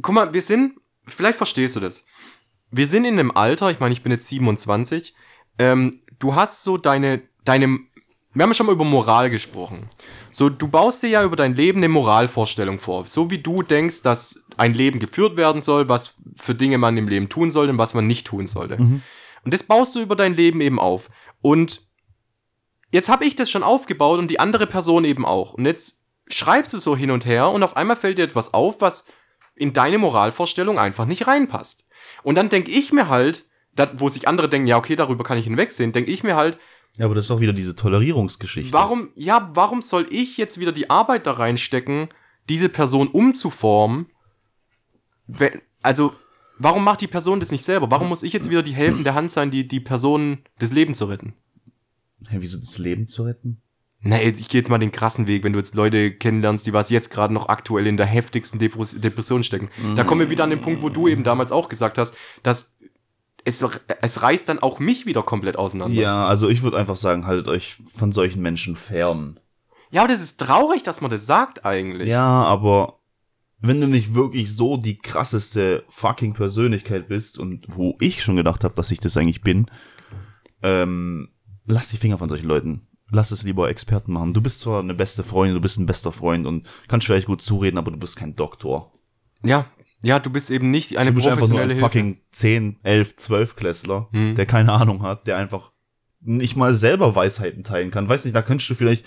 [0.00, 2.06] guck mal, wir sind, vielleicht verstehst du das.
[2.70, 5.14] Wir sind in einem Alter, ich meine, ich bin jetzt 27,
[5.58, 7.78] ähm, du hast so deine, deine,
[8.34, 9.88] wir haben ja schon mal über Moral gesprochen.
[10.30, 13.06] So, du baust dir ja über dein Leben eine Moralvorstellung vor.
[13.06, 17.08] So wie du denkst, dass ein Leben geführt werden soll, was für Dinge man im
[17.08, 18.76] Leben tun sollte und was man nicht tun sollte.
[19.44, 21.10] Und das baust du über dein Leben eben auf.
[21.42, 21.82] Und
[22.90, 25.54] jetzt habe ich das schon aufgebaut und die andere Person eben auch.
[25.54, 28.80] Und jetzt schreibst du so hin und her und auf einmal fällt dir etwas auf,
[28.80, 29.06] was
[29.54, 31.86] in deine Moralvorstellung einfach nicht reinpasst.
[32.22, 35.38] Und dann denke ich mir halt, dat, wo sich andere denken, ja, okay, darüber kann
[35.38, 36.58] ich hinwegsehen, denke ich mir halt,
[36.98, 38.72] Ja, aber das ist doch wieder diese Tolerierungsgeschichte.
[38.72, 42.08] Warum, ja, warum soll ich jetzt wieder die Arbeit da reinstecken,
[42.48, 44.06] diese Person umzuformen?
[45.26, 46.12] Wenn, also,
[46.58, 47.90] warum macht die Person das nicht selber?
[47.90, 51.06] Warum muss ich jetzt wieder die helfende Hand sein, die, die Person das Leben zu
[51.06, 51.34] retten?
[52.28, 53.62] Hä, wieso das Leben zu retten?
[54.04, 56.72] Na, jetzt, ich gehe jetzt mal den krassen Weg, wenn du jetzt Leute kennenlernst, die
[56.72, 59.70] was jetzt gerade noch aktuell in der heftigsten Depres Depression stecken.
[59.94, 62.76] Da kommen wir wieder an den Punkt, wo du eben damals auch gesagt hast, dass
[63.44, 63.64] es,
[64.00, 66.00] es reißt dann auch mich wieder komplett auseinander.
[66.00, 69.40] Ja, also ich würde einfach sagen, haltet euch von solchen Menschen fern.
[69.90, 72.08] ja, aber das ist traurig, dass man das sagt eigentlich.
[72.08, 72.98] Ja, aber
[73.60, 78.64] wenn du nicht wirklich so die krasseste fucking Persönlichkeit bist und wo ich schon gedacht
[78.64, 79.66] habe, dass ich das eigentlich bin,
[80.62, 81.28] ähm,
[81.64, 82.88] lass die Finger von solchen Leuten.
[83.10, 84.32] Lass es lieber Experten machen.
[84.32, 87.42] Du bist zwar eine beste Freundin, du bist ein bester Freund und kannst vielleicht gut
[87.42, 88.92] zureden, aber du bist kein Doktor.
[89.44, 89.66] Ja,
[90.02, 91.84] ja, du bist eben nicht eine Du bist einfach nur professionelle ein Hilfe.
[91.86, 94.34] fucking 10, 11, 12 Klässler, Hm.
[94.34, 95.70] der keine Ahnung hat, der einfach
[96.20, 98.08] nicht mal selber Weisheiten teilen kann.
[98.08, 99.04] Weiß nicht, da könntest du vielleicht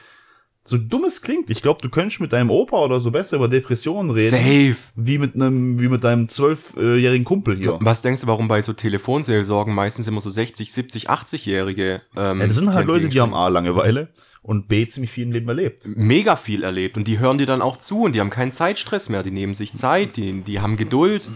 [0.67, 1.51] So dumm es klingt.
[1.51, 4.31] Ich glaube, du könntest mit deinem Opa oder so besser über Depressionen reden.
[4.31, 4.75] Safe.
[4.95, 7.77] Wie mit einem, wie mit deinem zwölfjährigen Kumpel hier.
[7.81, 12.47] Was denkst du, warum bei so Telefonseelsorgen meistens immer so 60, 70, 80-Jährige ähm, Ja,
[12.47, 13.35] das sind halt Leute, die haben?
[13.35, 14.09] A Langeweile
[14.45, 15.85] und B ziemlich viel im Leben erlebt.
[15.85, 19.09] mega viel erlebt und die hören dir dann auch zu und die haben keinen Zeitstress
[19.09, 21.27] mehr, die nehmen sich Zeit, die, die haben Geduld,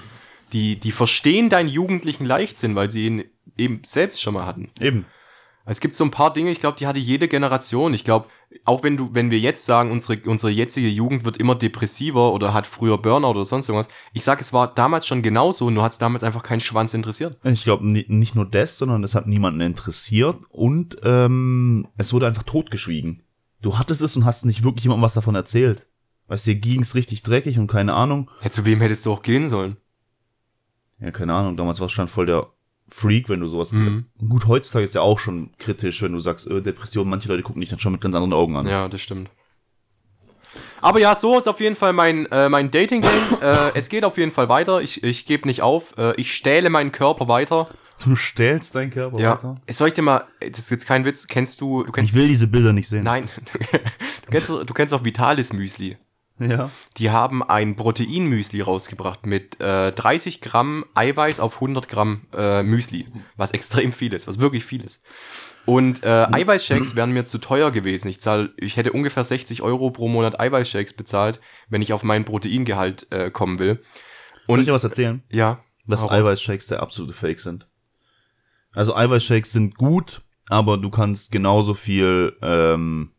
[0.54, 3.24] die, die verstehen deinen jugendlichen Leichtsinn, weil sie ihn
[3.58, 4.70] eben selbst schon mal hatten.
[4.80, 5.06] Eben.
[5.70, 7.94] Es gibt so ein paar Dinge, ich glaube, die hatte jede Generation.
[7.94, 8.28] Ich glaube,
[8.66, 12.54] auch wenn du, wenn wir jetzt sagen, unsere, unsere jetzige Jugend wird immer depressiver oder
[12.54, 15.92] hat früher Burnout oder sonst irgendwas, ich sag, es war damals schon genauso, nur hat
[15.92, 17.38] es damals einfach keinen Schwanz interessiert.
[17.44, 22.44] Ich glaube nicht nur das, sondern es hat niemanden interessiert und ähm, es wurde einfach
[22.44, 23.22] totgeschwiegen.
[23.62, 25.86] Du hattest es und hast nicht wirklich jemandem was davon erzählt.
[26.30, 28.32] Weißt du, dir ging's richtig dreckig und keine Ahnung.
[28.44, 29.78] Ja, zu wem hättest du auch gehen sollen?
[31.00, 32.48] Ja, keine Ahnung, damals war es schon voll der
[32.92, 33.72] Freak, wenn du sowas.
[33.72, 34.06] Mhm.
[34.28, 37.62] Gut, heutzutage ist ja auch schon kritisch, wenn du sagst, äh, Depression, manche Leute gucken
[37.62, 38.68] dich dann schon mit ganz anderen Augen an.
[38.68, 39.30] Ja, das stimmt.
[40.82, 43.12] Aber ja, so ist auf jeden Fall mein, äh, mein Dating-Game.
[43.42, 44.82] äh, es geht auf jeden Fall weiter.
[44.82, 45.98] Ich, ich gebe nicht auf.
[45.98, 47.68] Äh, ich stähle meinen Körper weiter.
[48.04, 49.32] Du stellst deinen Körper Ja.
[49.34, 49.62] weiter.
[49.70, 52.28] Soll ich dir mal, das ist jetzt kein Witz, kennst du, du kennst, Ich will
[52.30, 53.04] diese Bilder nicht sehen.
[53.04, 53.26] nein,
[54.26, 55.98] du kennst, du kennst auch Vitalis Müsli.
[56.40, 56.72] Ja.
[56.98, 63.08] Die haben ein Proteinmüsli rausgebracht mit äh, 30 Gramm Eiweiß auf 100 Gramm äh, Müsli,
[63.36, 65.06] was extrem viel ist, was wirklich viel ist.
[65.66, 68.08] Und äh, Eiweißshakes wären mir zu teuer gewesen.
[68.08, 72.26] Ich zahl, ich hätte ungefähr 60 Euro pro Monat Eiweißshakes bezahlt, wenn ich auf meinen
[72.26, 73.84] Proteingehalt äh, kommen will.
[74.48, 75.22] Und ich Und dir was erzählen?
[75.30, 76.10] ja, dass.
[76.10, 77.68] Eiweißshakes der absolute Fake sind.
[78.74, 83.12] Also Eiweißshakes sind gut, aber du kannst genauso viel ähm,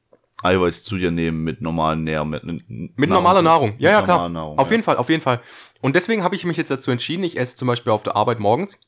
[0.42, 2.92] Eiweiß zu dir nehmen mit normalen Nährmitteln.
[2.96, 3.74] Mit normaler Nahrung.
[3.78, 4.28] Ja, ja, klar.
[4.28, 4.72] Nahrung, auf ja.
[4.72, 5.40] jeden Fall, auf jeden Fall.
[5.80, 8.40] Und deswegen habe ich mich jetzt dazu entschieden, ich esse zum Beispiel auf der Arbeit
[8.40, 8.80] morgens,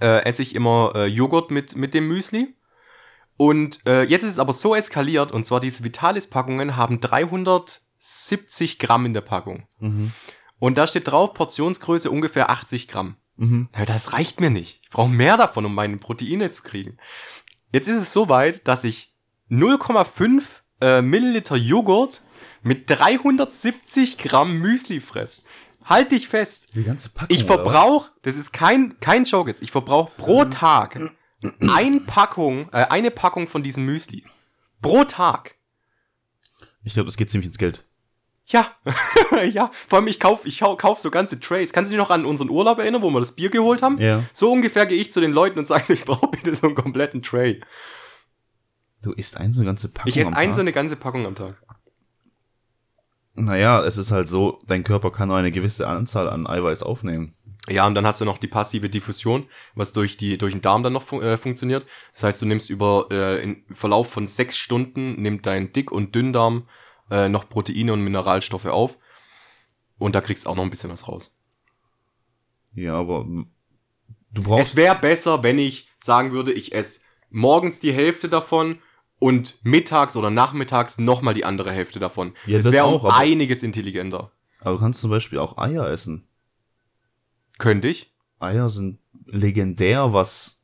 [0.00, 2.54] äh, esse ich immer äh, Joghurt mit, mit dem Müsli.
[3.36, 9.06] Und äh, jetzt ist es aber so eskaliert, und zwar diese Vitalis-Packungen haben 370 Gramm
[9.06, 9.66] in der Packung.
[9.80, 10.12] Mhm.
[10.58, 13.16] Und da steht drauf, Portionsgröße ungefähr 80 Gramm.
[13.36, 13.68] Mhm.
[13.76, 14.80] Ja, das reicht mir nicht.
[14.82, 16.98] Ich brauche mehr davon, um meine Proteine zu kriegen.
[17.72, 19.12] Jetzt ist es so weit, dass ich
[19.50, 22.22] 0,5 äh, Milliliter Joghurt
[22.62, 25.42] mit 370 Gramm Müsli fress.
[25.84, 26.74] Halt dich fest.
[26.74, 27.36] Die ganze Packung.
[27.36, 30.98] Ich verbrauche, das ist kein, kein Joke jetzt, ich verbrauche pro Tag
[31.60, 34.24] ein Packung, äh, eine Packung von diesem Müsli.
[34.80, 35.56] Pro Tag.
[36.82, 37.84] Ich glaube, das geht ziemlich ins Geld.
[38.46, 38.70] Ja,
[39.52, 39.70] ja.
[39.88, 41.72] Vor allem ich kauf, ich kauf so ganze Trays.
[41.72, 43.98] Kannst du dich noch an unseren Urlaub erinnern, wo wir das Bier geholt haben?
[43.98, 44.22] Ja.
[44.32, 47.22] So ungefähr gehe ich zu den Leuten und sage, ich brauche bitte so einen kompletten
[47.22, 47.60] Tray.
[49.04, 50.08] Du isst ein so eine ganze Packung.
[50.08, 51.62] Ich esse ein so eine ganze Packung am Tag.
[53.34, 57.34] Naja, es ist halt so, dein Körper kann nur eine gewisse Anzahl an Eiweiß aufnehmen.
[57.68, 60.82] Ja, und dann hast du noch die passive Diffusion, was durch, die, durch den Darm
[60.82, 61.84] dann noch fun äh, funktioniert.
[62.12, 66.14] Das heißt, du nimmst über äh, im Verlauf von sechs Stunden, nimmt dein Dick- und
[66.14, 66.66] Dünndarm
[67.10, 68.98] äh, noch Proteine und Mineralstoffe auf.
[69.98, 71.36] Und da kriegst du auch noch ein bisschen was raus.
[72.72, 73.26] Ja, aber
[74.32, 74.68] du brauchst.
[74.68, 78.78] Es wäre besser, wenn ich sagen würde, ich esse morgens die Hälfte davon
[79.24, 82.34] und mittags oder nachmittags nochmal die andere Hälfte davon.
[82.44, 84.32] Ja, das das wäre auch, einiges intelligenter.
[84.60, 86.28] aber du kannst zum Beispiel auch Eier essen.
[87.56, 88.12] Könnte ich?
[88.38, 90.60] Eier sind legendär, was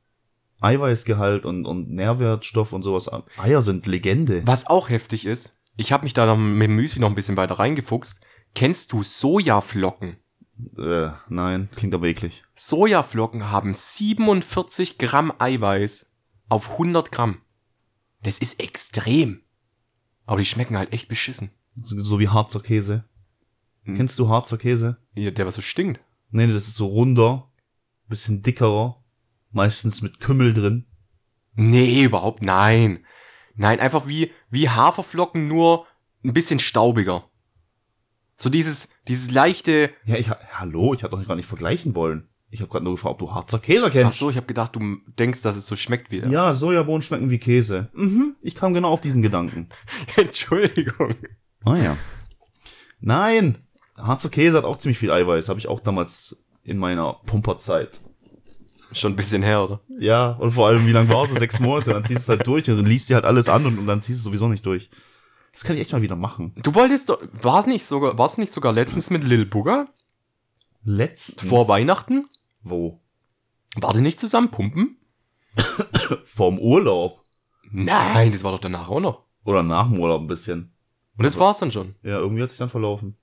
[0.60, 3.22] Eiweißgehalt und, und Nährwertstoff und sowas an.
[3.38, 4.42] Eier sind Legende.
[4.44, 7.38] Was auch heftig ist, ich habe mich da noch mit dem Müsli noch ein bisschen
[7.38, 8.22] weiter reingefuchst.
[8.54, 10.18] Kennst du Sojaflocken?
[10.76, 12.42] Äh, nein, klingt aber eklig.
[12.54, 16.12] Sojaflocken haben 47 Gramm Eiweiß
[16.50, 17.40] auf 100 Gramm.
[18.22, 19.42] Das ist extrem.
[20.26, 21.50] Aber die schmecken halt echt beschissen.
[21.82, 23.04] So, so wie Harzer Käse.
[23.84, 23.96] Hm.
[23.96, 24.98] Kennst du Harzer Käse?
[25.14, 26.00] Ja, Der was so stinkt.
[26.30, 27.50] Nee, das ist so runder,
[28.08, 29.02] bisschen dickerer,
[29.50, 30.86] meistens mit Kümmel drin.
[31.54, 33.04] Nee, überhaupt nein.
[33.54, 35.86] Nein, einfach wie, wie Haferflocken, nur
[36.24, 37.28] ein bisschen staubiger.
[38.36, 42.28] So dieses, dieses leichte, Ja, ich ha- hallo, ich hatte doch gar nicht vergleichen wollen.
[42.52, 44.18] Ich habe gerade nur gefragt, ob du Harzer Käse ach kennst.
[44.18, 46.30] so, ich habe gedacht, du denkst, dass es so schmeckt wie der.
[46.30, 47.88] Ja, Sojabohnen schmecken wie Käse.
[47.92, 49.68] Mhm, ich kam genau auf diesen Gedanken.
[50.16, 51.14] Entschuldigung.
[51.64, 51.96] Ah ja.
[53.00, 53.58] Nein,
[53.96, 55.48] Harzer Käse hat auch ziemlich viel Eiweiß.
[55.48, 58.00] Habe ich auch damals in meiner Pumperzeit.
[58.92, 59.80] Schon ein bisschen her, oder?
[59.98, 61.30] Ja, und vor allem, wie lange war es?
[61.30, 61.90] So sechs Monate.
[61.90, 63.86] Dann ziehst du es halt durch und dann liest dir halt alles an und, und
[63.86, 64.90] dann ziehst du es sowieso nicht durch.
[65.52, 66.52] Das kann ich echt mal wieder machen.
[66.62, 69.86] Du wolltest doch, war es nicht sogar, war es nicht sogar letztens mit Lil Bugger?
[70.82, 71.48] Letztens.
[71.48, 72.28] Vor Weihnachten?
[72.62, 73.00] Wo?
[73.76, 74.96] War die nicht zusammen pumpen?
[76.24, 77.24] Vorm Urlaub.
[77.70, 79.24] Nein, das war doch danach auch noch.
[79.44, 80.72] Oder nach dem Urlaub ein bisschen.
[81.16, 81.94] Und das war's dann schon.
[82.02, 83.16] Ja, irgendwie hat sich dann verlaufen.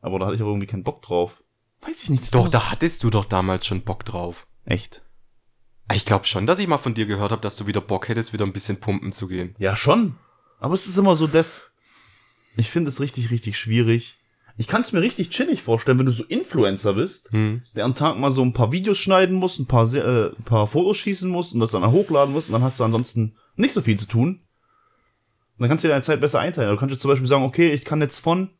[0.00, 1.42] Aber da hatte ich auch irgendwie keinen Bock drauf.
[1.80, 2.34] Weiß ich nicht.
[2.34, 4.46] Doch, da hattest du doch damals schon Bock drauf.
[4.64, 5.02] Echt?
[5.92, 8.32] Ich glaube schon, dass ich mal von dir gehört habe, dass du wieder Bock hättest,
[8.32, 9.54] wieder ein bisschen pumpen zu gehen.
[9.58, 10.16] Ja, schon.
[10.60, 11.72] Aber es ist immer so das,
[12.56, 14.18] ich finde es richtig, richtig schwierig.
[14.56, 17.62] Ich kann es mir richtig chillig vorstellen, wenn du so Influencer bist, Hm.
[17.74, 20.66] der am Tag mal so ein paar Videos schneiden muss, ein paar, äh, ein paar
[20.66, 23.80] Fotos schießen muss und das dann hochladen muss und dann hast du ansonsten nicht so
[23.82, 24.42] viel zu tun.
[25.58, 26.70] Dann kannst du dir deine Zeit besser einteilen.
[26.70, 28.50] Du kannst jetzt zum Beispiel sagen, okay, ich kann jetzt von,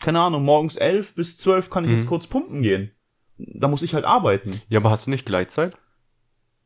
[0.00, 2.90] keine Ahnung, morgens elf bis zwölf kann ich jetzt kurz pumpen gehen.
[3.38, 4.60] Da muss ich halt arbeiten.
[4.68, 5.76] Ja, aber hast du nicht Gleitzeit?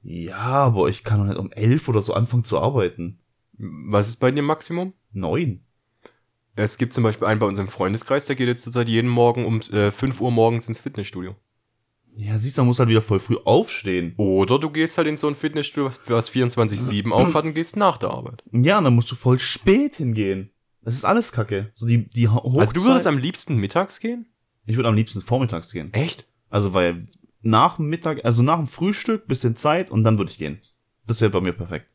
[0.02, 3.20] Ja, aber ich kann doch nicht um elf oder so anfangen zu arbeiten.
[3.58, 4.94] Was ist bei dir Maximum?
[5.12, 5.64] Neun.
[6.56, 9.44] Es gibt zum Beispiel einen bei uns im Freundeskreis, der geht jetzt zurzeit jeden Morgen
[9.46, 11.36] um äh, 5 Uhr morgens ins Fitnessstudio.
[12.16, 14.14] Ja, siehst du, man muss halt wieder voll früh aufstehen.
[14.16, 17.96] Oder du gehst halt in so ein Fitnessstudio, was, was 24-7 aufhat und gehst nach
[17.98, 18.42] der Arbeit.
[18.52, 20.50] Ja, und dann musst du voll spät hingehen.
[20.82, 21.70] Das ist alles kacke.
[21.72, 22.60] So die, die Ho- Hochzeit.
[22.60, 24.26] Also du würdest am liebsten mittags gehen?
[24.66, 25.92] ich würde am liebsten vormittags gehen.
[25.94, 26.28] Echt?
[26.48, 27.08] Also, weil
[27.42, 30.60] nach dem Mittag, also nach dem Frühstück, bisschen Zeit und dann würde ich gehen.
[31.06, 31.86] Das wäre bei mir perfekt.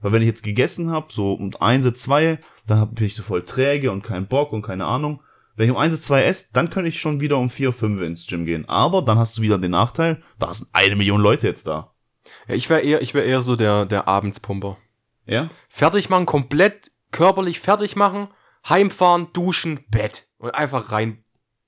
[0.00, 3.22] Weil wenn ich jetzt gegessen habe, so um eins, zwei, dann hab- bin ich so
[3.22, 5.20] voll träge und keinen Bock und keine Ahnung.
[5.56, 8.26] Wenn ich um eins, zwei esse, dann könnte ich schon wieder um vier, fünf ins
[8.26, 8.68] Gym gehen.
[8.68, 11.94] Aber dann hast du wieder den Nachteil, da sind eine Million Leute jetzt da.
[12.46, 14.76] Ja, ich wäre eher, ich wäre eher so der, der Abendspumper.
[15.24, 15.48] Ja?
[15.68, 18.28] Fertig machen, komplett körperlich fertig machen,
[18.68, 20.28] heimfahren, duschen, Bett.
[20.38, 21.24] Und einfach rein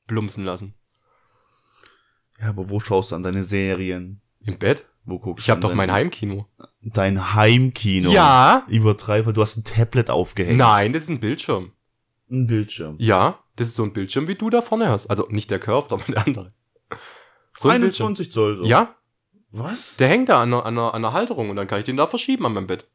[0.07, 0.75] blumsen lassen.
[2.41, 4.21] Ja, aber wo schaust du an deine Serien?
[4.41, 4.87] Im Bett?
[5.05, 6.47] Wo guckst Ich habe an doch deine- mein Heimkino.
[6.81, 8.11] Dein Heimkino.
[8.11, 8.65] Ja.
[8.69, 10.59] Übertreiber, du hast ein Tablet aufgehängt.
[10.59, 11.73] Nein, das ist ein Bildschirm.
[12.31, 12.97] Ein Bildschirm.
[12.99, 15.09] Ja, das ist so ein Bildschirm, wie du da vorne hast.
[15.09, 16.53] Also nicht der Curved, aber der andere.
[17.57, 18.09] So ein Bildschirm.
[18.09, 18.59] 21 Zoll.
[18.59, 18.65] so.
[18.65, 18.95] Ja,
[19.51, 19.97] Was?
[19.97, 21.97] der hängt da an einer, an, einer, an einer Halterung und dann kann ich den
[21.97, 22.87] da verschieben an meinem Bett.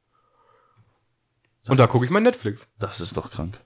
[1.68, 2.74] Und da Das gucke ich mein Netflix.
[2.80, 3.60] Das ist doch krank.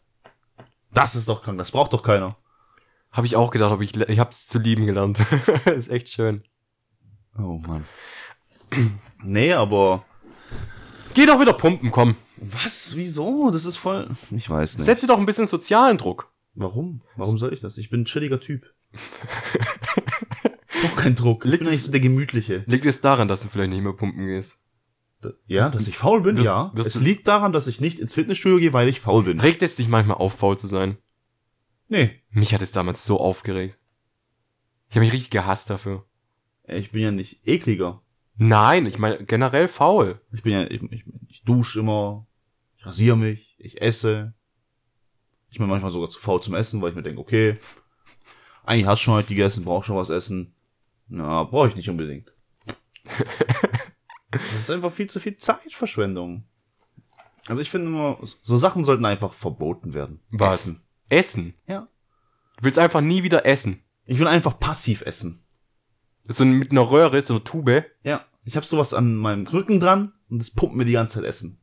[0.93, 1.58] Das ist doch krank.
[1.58, 2.38] Das braucht doch keiner.
[3.12, 5.19] Habe ich auch gedacht, aber ich, ich hab's zu lieben gelernt.
[5.65, 6.43] ist echt schön.
[7.38, 7.86] Oh Mann.
[9.23, 10.06] Nee, aber.
[11.17, 12.15] Geh doch wieder pumpen, komm.
[12.36, 12.95] Was?
[12.95, 13.49] Wieso?
[13.49, 14.08] Das ist voll.
[14.30, 14.86] Ich weiß nicht.
[14.86, 16.32] Setze doch ein bisschen sozialen Druck.
[16.53, 17.01] Warum?
[17.15, 17.80] Warum soll ich das?
[17.80, 18.71] Ich bin ein chilliger Typ.
[20.84, 21.43] Doch kein Druck.
[21.43, 22.63] Ich Liegt bin es- eigentlich so der gemütliche.
[22.67, 24.60] Liegt es daran, dass du vielleicht nicht mehr pumpen gehst?
[25.47, 26.71] Ja, dass ich faul bin, Wirst- ja.
[26.75, 29.39] wirst es liegt daran, dass ich nicht ins Fitnessstudio gehe, weil ich faul bin.
[29.39, 30.97] Regt es dich manchmal auf, faul zu sein?
[31.88, 32.21] Nee.
[32.30, 33.80] Mich hat es damals so aufgeregt.
[34.89, 36.06] Ich habe mich richtig gehasst dafür.
[36.67, 38.03] Ich bin ja nicht ekliger.
[38.38, 40.21] Nein, ich meine generell faul.
[40.32, 42.28] Ich bin ja, ich, ich, ich dusche immer,
[42.78, 44.34] ich rasiere mich, ich esse.
[45.50, 47.58] Ich bin manchmal sogar zu faul zum Essen, weil ich mir denke, okay,
[48.63, 50.54] eigentlich hast du schon heute gegessen, brauchst schon was essen.
[51.08, 52.34] Na, brauche ich nicht unbedingt.
[54.32, 56.43] das ist einfach viel zu viel Zeitverschwendung.
[57.47, 60.19] Also ich finde immer, so Sachen sollten einfach verboten werden.
[60.30, 60.67] Was?
[60.67, 60.84] Essen.
[61.10, 61.54] Essen.
[61.65, 61.88] Ja.
[62.58, 63.84] Du willst einfach nie wieder essen.
[64.06, 65.46] Ich will einfach passiv essen.
[66.28, 67.86] So mit einer Röhre, so einer Tube.
[68.04, 68.26] Ja.
[68.44, 71.60] Ich habe sowas an meinem Rücken dran und das pumpt mir die ganze Zeit Essen.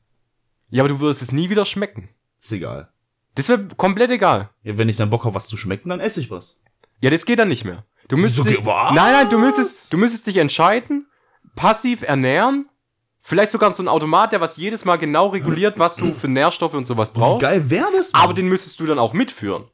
[0.70, 2.08] Ja, aber du würdest es nie wieder schmecken.
[2.40, 2.88] Ist egal.
[3.34, 4.50] Das wäre komplett egal.
[4.62, 6.58] Ja, wenn ich dann Bock habe, was zu schmecken, dann esse ich was.
[7.00, 7.84] Ja, das geht dann nicht mehr.
[8.08, 8.94] Du müsstest Wieso dich, was?
[8.94, 11.06] nein, nein, du müsstest, du müsstest dich entscheiden,
[11.56, 12.68] passiv ernähren,
[13.20, 16.74] vielleicht sogar so ein Automat, der was jedes Mal genau reguliert, was du für Nährstoffe
[16.74, 17.42] und sowas Wie brauchst.
[17.42, 18.12] geil wäre das?
[18.12, 18.22] Mann?
[18.22, 19.64] Aber den müsstest du dann auch mitführen.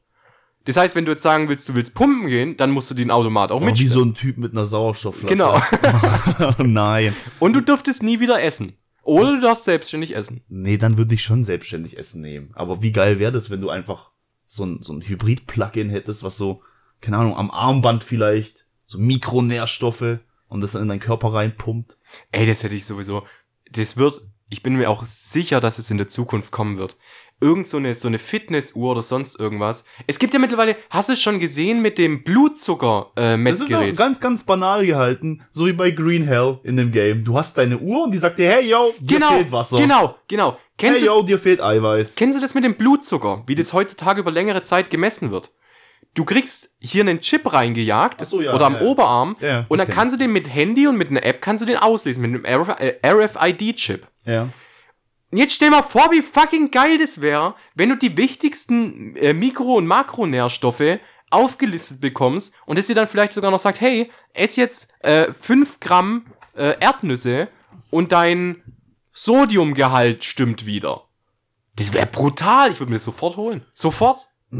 [0.67, 3.11] Das heißt, wenn du jetzt sagen willst, du willst pumpen gehen, dann musst du den
[3.11, 3.93] Automat auch Oh, wie mitstellen.
[3.93, 5.35] so ein Typ mit einer Sauerstoffflasche.
[5.35, 5.59] Genau.
[6.59, 7.15] Nein.
[7.39, 8.75] Und du dürftest nie wieder essen.
[9.03, 10.43] Oder du darfst selbstständig essen.
[10.49, 12.51] Nee, dann würde ich schon selbstständig Essen nehmen.
[12.55, 14.11] Aber wie geil wäre das, wenn du einfach
[14.47, 16.63] so ein, so ein Hybrid-Plugin hättest, was so,
[17.01, 20.19] keine Ahnung, am Armband vielleicht, so Mikronährstoffe
[20.49, 21.97] und das in deinen Körper reinpumpt.
[22.33, 23.25] Ey, das hätte ich sowieso.
[23.73, 24.21] Das wird,
[24.51, 26.97] ich bin mir auch sicher, dass es in der Zukunft kommen wird.
[27.43, 29.87] Irgend so eine, so eine Fitnessuhr oder sonst irgendwas.
[30.07, 33.63] Es gibt ja mittlerweile, hast du es schon gesehen mit dem Blutzucker äh, Das ist
[33.65, 33.97] auch Messgerät?
[33.97, 37.25] ganz, ganz banal gehalten, so wie bei Green Hell in dem Game.
[37.25, 39.79] Du hast deine Uhr und die sagt dir, hey yo, dir Genau, fehlt Wasser.
[39.79, 40.59] genau, genau.
[40.77, 42.15] Kennst Hey du, yo, dir fehlt Eiweiß.
[42.17, 45.51] kennst du das mit dem Blutzucker, wie das heutzutage über längere Zeit gemessen wird?
[46.15, 48.81] Du kriegst hier einen Chip reingejagt so, ja, oder am ja.
[48.83, 51.67] Oberarm Ja, und dann kannst du den mit Handy und mit einer App kannst du
[51.67, 52.63] den auslesen mit einem
[53.07, 54.07] RFID-Chip.
[54.27, 54.49] Ja.
[55.31, 59.33] Und Jetzt stell mal vor, wie fucking geil das wäre, wenn du die wichtigsten äh,
[59.33, 60.99] Mikro- und Makronährstoffe
[61.31, 65.79] aufgelistet bekommst und es dir dann vielleicht sogar noch sagt, hey, ess jetzt äh, 5
[65.79, 67.49] Gramm äh, Erdnüsse
[67.91, 68.63] und dein
[69.13, 71.05] Sodiumgehalt stimmt wieder.
[71.77, 72.73] Das wäre brutal.
[72.73, 73.65] Ich würde mir das sofort holen.
[73.73, 74.29] Sofort.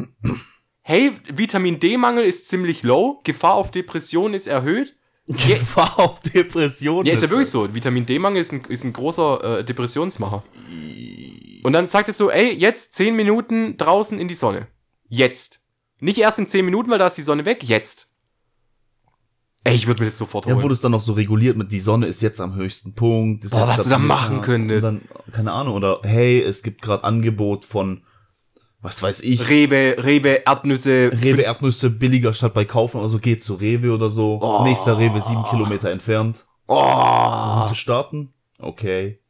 [0.83, 4.97] Hey, Vitamin D-Mangel ist ziemlich low, Gefahr auf Depression ist erhöht.
[5.37, 7.07] Ja, Gefahr auf Depressionen.
[7.07, 7.73] ja, ist ja wirklich so.
[7.75, 10.43] Vitamin D-Mangel ist ein, ist ein großer äh, Depressionsmacher.
[11.63, 14.67] Und dann sagt es so, ey, jetzt 10 Minuten draußen in die Sonne.
[15.09, 15.61] Jetzt.
[16.01, 17.63] Nicht erst in 10 Minuten, weil da ist die Sonne weg.
[17.63, 18.09] Jetzt.
[19.63, 20.63] Ey, ich würde mir das sofort Ja, holen.
[20.63, 23.49] wurde es dann noch so reguliert mit, die Sonne ist jetzt am höchsten Punkt.
[23.51, 24.87] Boah, was du da machen könntest.
[24.87, 28.03] Dann, keine Ahnung, oder hey, es gibt gerade Angebot von
[28.83, 31.11] was weiß ich, Rewe, Rewe, Erdnüsse.
[31.13, 34.39] Rewe Erdnüsse billiger statt bei Kaufen oder so, geht zu Rewe oder so.
[34.41, 34.65] Oh.
[34.65, 36.45] Nächster Rewe sieben Kilometer entfernt.
[36.67, 36.81] Oh.
[36.81, 38.33] Route starten.
[38.59, 39.21] Okay.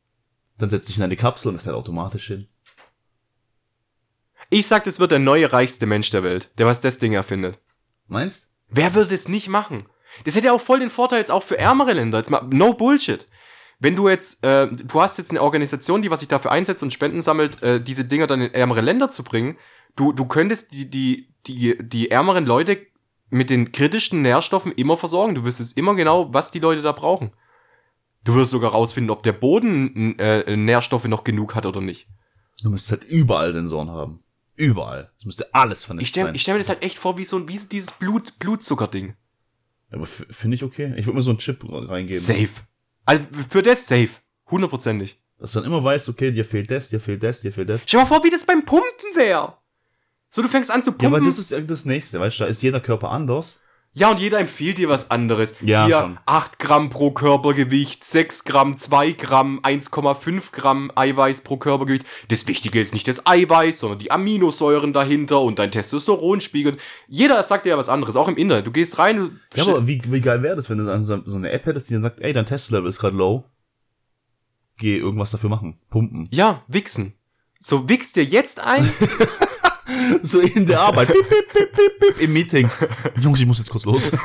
[0.58, 2.46] Dann setzt sich in eine Kapsel und es fährt automatisch hin.
[4.50, 7.58] Ich sag, das wird der neue reichste Mensch der Welt, der was das Ding erfindet.
[8.08, 8.48] Meinst?
[8.68, 9.86] Wer würde es nicht machen?
[10.24, 12.18] Das hätte ja auch voll den Vorteil jetzt auch für ärmere Länder.
[12.18, 13.26] Jetzt mal, no Bullshit.
[13.80, 16.92] Wenn du jetzt, äh, du hast jetzt eine Organisation, die was sich dafür einsetzt und
[16.92, 19.56] Spenden sammelt, äh, diese Dinger dann in ärmere Länder zu bringen,
[19.96, 22.78] du, du könntest die, die, die, die ärmeren Leute
[23.30, 25.34] mit den kritischen Nährstoffen immer versorgen.
[25.34, 27.32] Du wüsstest immer genau, was die Leute da brauchen.
[28.22, 32.06] Du wirst sogar rausfinden, ob der Boden äh, Nährstoffe noch genug hat oder nicht.
[32.62, 34.22] Du müsstest halt überall Sensoren haben.
[34.56, 35.10] Überall.
[35.18, 36.34] Es müsste alles vernetzt Ich stelle sein.
[36.34, 39.14] ich stell mir das halt echt vor, wie so ein, wie dieses Blut, Blutzuckerding.
[39.90, 40.92] Aber finde ich okay.
[40.98, 42.20] Ich würde mir so einen Chip reingeben.
[42.20, 42.50] Safe.
[43.10, 44.10] Also für das safe.
[44.50, 45.18] Hundertprozentig.
[45.38, 47.82] Dass du dann immer weißt, okay, dir fehlt das, dir fehlt das, dir fehlt das.
[47.82, 49.54] Stell dir mal vor, wie das beim Pumpen wäre.
[50.28, 51.14] So, du fängst an zu Ja, pumpen.
[51.16, 53.58] aber das ist ja das nächste, weißt du, da ist jeder Körper anders.
[53.92, 55.56] Ja, und jeder empfiehlt dir was anderes.
[55.62, 56.18] Ja, Hier schon.
[56.24, 62.06] 8 Gramm pro Körpergewicht, 6 Gramm, 2 Gramm, 1,5 Gramm Eiweiß pro Körpergewicht.
[62.28, 66.76] Das Wichtige ist nicht das Eiweiß, sondern die Aminosäuren dahinter und dein Testosteronspiegel.
[67.08, 68.68] Jeder sagt dir ja was anderes, auch im Internet.
[68.68, 71.66] Du gehst rein, Ja, aber wie, wie geil wäre das, wenn du so eine App
[71.66, 73.44] hättest, die dann sagt, ey, dein Testlevel ist gerade low.
[74.78, 75.78] Geh irgendwas dafür machen.
[75.90, 76.28] Pumpen.
[76.30, 77.14] ja, wichsen.
[77.58, 78.88] So, wichst dir jetzt ein.
[80.22, 81.08] So in der Arbeit.
[81.08, 82.70] Pip, pip, pip, pip, pip, Im Meeting.
[83.20, 84.10] Jungs, ich muss jetzt kurz los.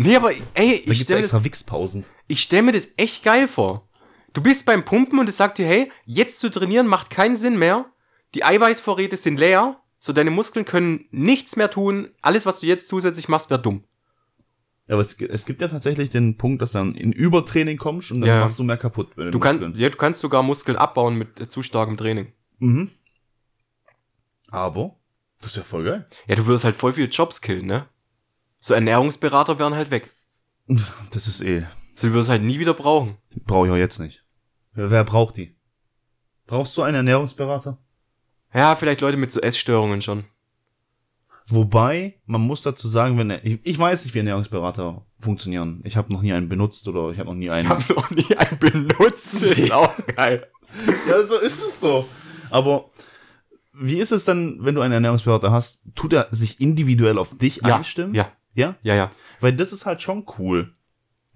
[0.00, 2.04] Nee, aber ey, ich stelle extra Wichspausen.
[2.28, 3.88] ich stell mir das echt geil vor.
[4.32, 7.58] Du bist beim Pumpen und es sagt dir, hey, jetzt zu trainieren macht keinen Sinn
[7.58, 7.86] mehr.
[8.36, 12.10] Die Eiweißvorräte sind leer, so deine Muskeln können nichts mehr tun.
[12.22, 13.82] Alles, was du jetzt zusätzlich machst, wäre dumm.
[14.86, 18.12] Ja, aber es, es gibt ja tatsächlich den Punkt, dass du dann in Übertraining kommst
[18.12, 18.40] und dann Ja.
[18.44, 19.08] machst du mehr kaputt.
[19.16, 22.32] Du, kann, ja, du kannst sogar Muskeln abbauen mit äh, zu starkem Training.
[22.58, 22.90] Mhm.
[24.50, 24.96] Aber,
[25.40, 26.06] das ist ja voll geil.
[26.26, 27.86] Ja, du würdest halt voll viele Jobs killen, ne?
[28.60, 30.10] So Ernährungsberater wären halt weg.
[31.10, 33.16] Das ist eh, So, du würdest halt nie wieder brauchen.
[33.46, 34.24] brauche ich auch jetzt nicht.
[34.72, 35.56] Wer, wer braucht die?
[36.46, 37.78] Brauchst du einen Ernährungsberater?
[38.54, 40.24] Ja, vielleicht Leute mit so Essstörungen schon.
[41.46, 45.80] Wobei, man muss dazu sagen, wenn er, ich, ich weiß nicht, wie Ernährungsberater funktionieren.
[45.84, 47.66] Ich habe noch nie einen benutzt oder ich habe noch nie einen.
[47.66, 49.34] Ich habe noch nie einen benutzt.
[49.34, 50.46] Das ist auch geil.
[51.08, 52.06] Ja, so ist es doch.
[52.50, 52.90] Aber
[53.72, 55.80] wie ist es dann, wenn du einen Ernährungsberater hast?
[55.94, 58.14] Tut er sich individuell auf dich Ja, einstimmen?
[58.14, 58.76] ja, Ja?
[58.82, 59.10] ja, ja.
[59.40, 60.72] Weil das ist halt schon cool.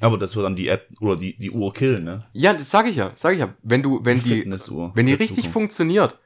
[0.00, 2.26] Aber das wird dann die App oder die, die Uhr killen, ne?
[2.32, 3.54] Ja, das sag ich ja, sag ich ja.
[3.62, 5.52] Wenn du, wenn die, wenn die richtig Zukunft.
[5.52, 6.18] funktioniert.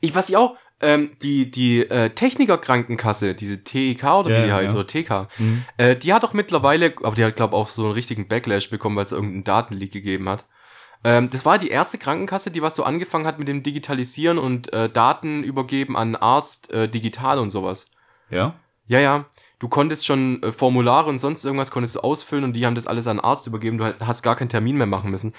[0.00, 4.52] Ich, was ich auch, ähm, die, die äh, Technikerkrankenkasse, diese TEK oder Ja, wie die
[4.52, 4.80] heißt, ja.
[4.80, 5.64] oder TK, Mhm.
[5.76, 8.96] äh, die hat doch mittlerweile, aber die hat, glaube auch so einen richtigen Backlash bekommen,
[8.96, 10.44] weil es irgendeinen Datenleak gegeben hat.
[11.04, 14.72] Ähm, das war die erste Krankenkasse, die was so angefangen hat mit dem Digitalisieren und
[14.72, 17.90] äh, Daten übergeben an Arzt äh, digital und sowas.
[18.30, 18.54] Ja?
[18.86, 19.26] Ja, ja.
[19.58, 22.86] Du konntest schon äh, Formulare und sonst irgendwas konntest du ausfüllen und die haben das
[22.86, 23.78] alles an den Arzt übergeben.
[23.78, 25.32] Du hast gar keinen Termin mehr machen müssen.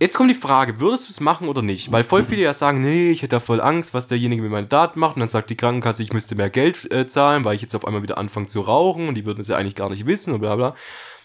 [0.00, 1.90] Jetzt kommt die Frage, würdest du es machen oder nicht?
[1.90, 4.68] Weil voll viele ja sagen, nee, ich hätte da voll Angst, was derjenige mit meinen
[4.68, 5.16] Daten macht.
[5.16, 7.84] Und dann sagt die Krankenkasse, ich müsste mehr Geld äh, zahlen, weil ich jetzt auf
[7.84, 10.40] einmal wieder anfange zu rauchen und die würden es ja eigentlich gar nicht wissen und
[10.40, 10.76] bla bla.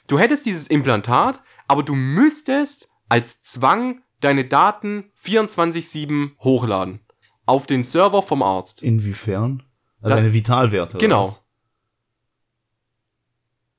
[0.08, 7.00] Du hättest dieses Implantat, aber du müsstest als Zwang deine Daten 24-7 hochladen.
[7.46, 8.82] Auf den Server vom Arzt.
[8.82, 9.64] Inwiefern?
[10.02, 10.98] Also Da- deine Vitalwerte.
[10.98, 11.28] Genau.
[11.30, 11.44] was?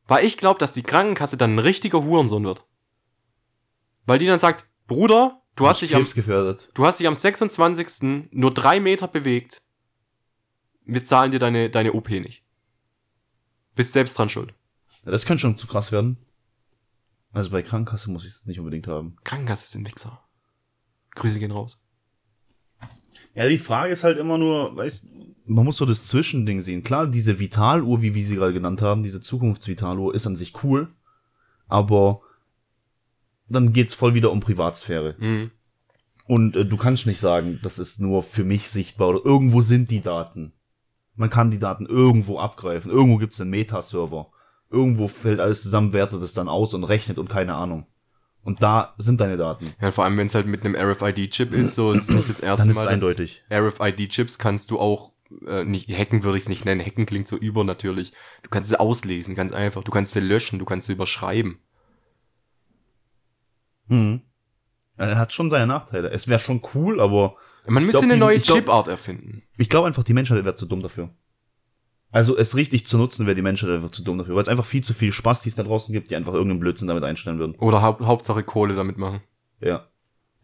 [0.06, 2.66] Weil ich glaube, dass die Krankenkasse dann ein richtiger Hurensohn wird.
[4.06, 6.04] Weil die dann sagt, Bruder, du hast dich am,
[6.74, 8.28] du hast dich am 26.
[8.32, 9.62] nur drei Meter bewegt.
[10.84, 12.44] Wir zahlen dir deine, deine OP nicht.
[13.74, 14.52] Bist selbst dran schuld.
[15.06, 16.18] Ja, das könnte schon zu krass werden.
[17.34, 19.16] Also bei Krankenkasse muss ich es nicht unbedingt haben.
[19.24, 20.20] Krankenkasse sind Wichser.
[21.16, 21.82] Grüße gehen raus.
[23.34, 25.08] Ja, die Frage ist halt immer nur, weißt,
[25.46, 26.84] man muss so das Zwischending sehen.
[26.84, 30.94] Klar, diese Vitaluhr, wie wir sie gerade genannt haben, diese Zukunftsvitaluhr ist an sich cool,
[31.66, 32.20] aber
[33.48, 35.16] dann geht's voll wieder um Privatsphäre.
[35.18, 35.50] Mhm.
[36.26, 39.90] Und äh, du kannst nicht sagen, das ist nur für mich sichtbar oder irgendwo sind
[39.90, 40.52] die Daten.
[41.16, 42.90] Man kann die Daten irgendwo abgreifen.
[42.90, 44.30] Irgendwo gibt's einen Meta-Server.
[44.74, 47.86] Irgendwo fällt alles zusammen, wertet es dann aus und rechnet und keine Ahnung.
[48.42, 49.72] Und da sind deine Daten.
[49.80, 52.40] Ja, vor allem, wenn es halt mit einem RFID-Chip ist, so ist es nicht das
[52.40, 52.80] erste Dann ist Mal.
[52.82, 53.44] es dass eindeutig.
[53.50, 55.12] RFID-Chips kannst du auch
[55.46, 56.84] äh, nicht hacken würde ich es nicht nennen.
[56.84, 58.12] Hacken klingt so über natürlich.
[58.42, 59.82] Du kannst sie auslesen, ganz einfach.
[59.82, 61.58] Du kannst sie löschen, du kannst sie überschreiben.
[63.86, 64.22] Mhm.
[64.96, 66.10] Er hat schon seine Nachteile.
[66.10, 69.42] Es wäre schon cool, aber Man müsste glaub, eine neue Chipart erfinden.
[69.56, 71.10] ich glaube einfach, die Menschheit wäre zu dumm dafür.
[72.14, 74.64] Also es richtig zu nutzen, wäre die Menschheit einfach zu dumm dafür, weil es einfach
[74.64, 77.40] viel zu viel Spaß, die es da draußen gibt, die einfach irgendeinen Blödsinn damit einstellen
[77.40, 77.56] würden.
[77.56, 79.20] Oder Haupt Hauptsache Kohle damit machen.
[79.60, 79.88] Ja.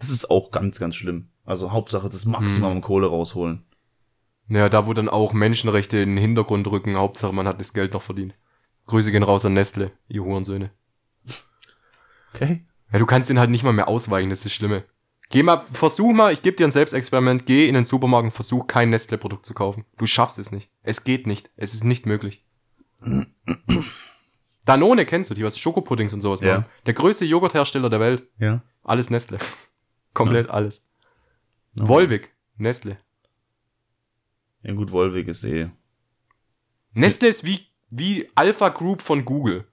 [0.01, 1.29] Das ist auch ganz, ganz schlimm.
[1.45, 3.63] Also Hauptsache das Maximum an Kohle rausholen.
[4.49, 7.93] Ja, da wo dann auch Menschenrechte in den Hintergrund rücken, Hauptsache man hat das Geld
[7.93, 8.35] noch verdient.
[8.87, 10.73] Grüße gehen raus an Nestle, ihr Hurensöhne.
[12.35, 12.65] Okay.
[12.93, 14.83] Ja, du kannst den halt nicht mal mehr ausweichen, das ist das Schlimme.
[15.29, 18.67] Geh mal, versuch mal, ich gebe dir ein Selbstexperiment, geh in den Supermarkt und versuch
[18.67, 19.85] kein Nestle-Produkt zu kaufen.
[19.99, 20.69] Du schaffst es nicht.
[20.83, 21.51] Es geht nicht.
[21.57, 22.45] Es ist nicht möglich.
[24.65, 26.59] Danone kennst du, die was Schokopuddings und sowas Ja.
[26.59, 26.71] machen.
[26.87, 28.27] Der größte Joghurthersteller der Welt.
[28.39, 28.63] Ja.
[28.83, 29.39] Alles Nestle.
[30.15, 30.89] Komplett alles.
[31.75, 31.87] Ja.
[31.87, 32.99] Volvic, Nestle.
[34.63, 35.71] Ja gut, Volvic ist eh.
[36.95, 39.65] Nestle ist wie, wie Alpha Group von Google.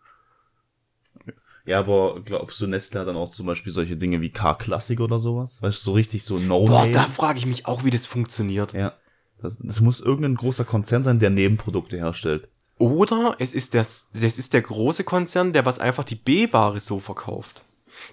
[1.66, 5.20] Ja, aber glaubst du, Nestle hat dann auch zum Beispiel solche Dinge wie K-Classic oder
[5.20, 5.62] sowas?
[5.62, 8.72] Weißt du, so richtig so no Boah, da frage ich mich auch, wie das funktioniert.
[8.72, 8.93] Ja.
[9.42, 12.48] Das, das muss irgendein großer Konzern sein, der Nebenprodukte herstellt.
[12.80, 17.00] Oder es ist das, das ist der große Konzern, der was einfach die B-Ware so
[17.00, 17.64] verkauft.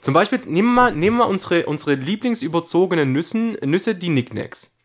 [0.00, 4.76] Zum Beispiel, nehmen wir nehmen wir unsere, unsere lieblingsüberzogenen Nüssen, Nüsse, die Nicknacks.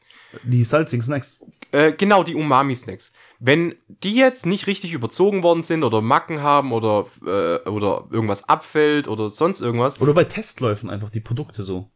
[0.44, 1.40] Die salzigen Snacks.
[1.72, 3.14] Äh, genau, die Umami-Snacks.
[3.40, 8.50] Wenn die jetzt nicht richtig überzogen worden sind oder Macken haben oder, äh, oder irgendwas
[8.50, 11.90] abfällt oder sonst irgendwas, Oder bei Testläufen einfach die Produkte so.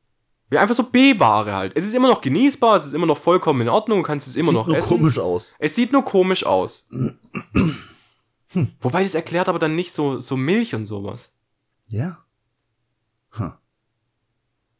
[0.51, 1.73] Ja, einfach so B-Ware halt.
[1.75, 4.35] Es ist immer noch genießbar, es ist immer noch vollkommen in Ordnung, du kannst es
[4.35, 4.87] immer Sieht noch nur essen.
[4.97, 5.55] komisch aus.
[5.59, 6.87] Es sieht nur komisch aus.
[8.81, 11.35] Wobei das erklärt aber dann nicht so, so Milch und sowas.
[11.89, 12.19] Ja.
[13.31, 13.53] Hm.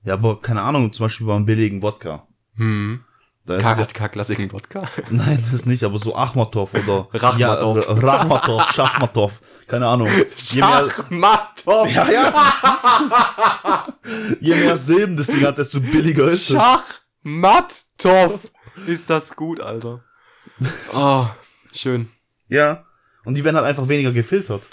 [0.04, 2.28] Ja, aber keine Ahnung, zum Beispiel beim billigen Wodka.
[2.56, 3.04] Hm.
[3.46, 4.84] Da ist ja, Karat-Klassiken Wodka.
[5.10, 7.86] nein, das nicht, aber so Achmatov oder Rachmatov.
[7.86, 10.08] Ja, Rachmatov, Schachmatov, keine Ahnung.
[10.38, 11.92] Schachmatov.
[11.92, 13.88] ja, ja.
[14.40, 16.56] Je mehr Silben das Ding hat, desto billiger ist es.
[16.56, 18.50] Schachmatov.
[18.88, 20.06] Ist das gut, Alter.
[20.94, 21.28] Oh,
[21.74, 22.10] schön.
[22.48, 22.86] Ja.
[23.26, 24.64] Und die werden halt einfach weniger gefiltert.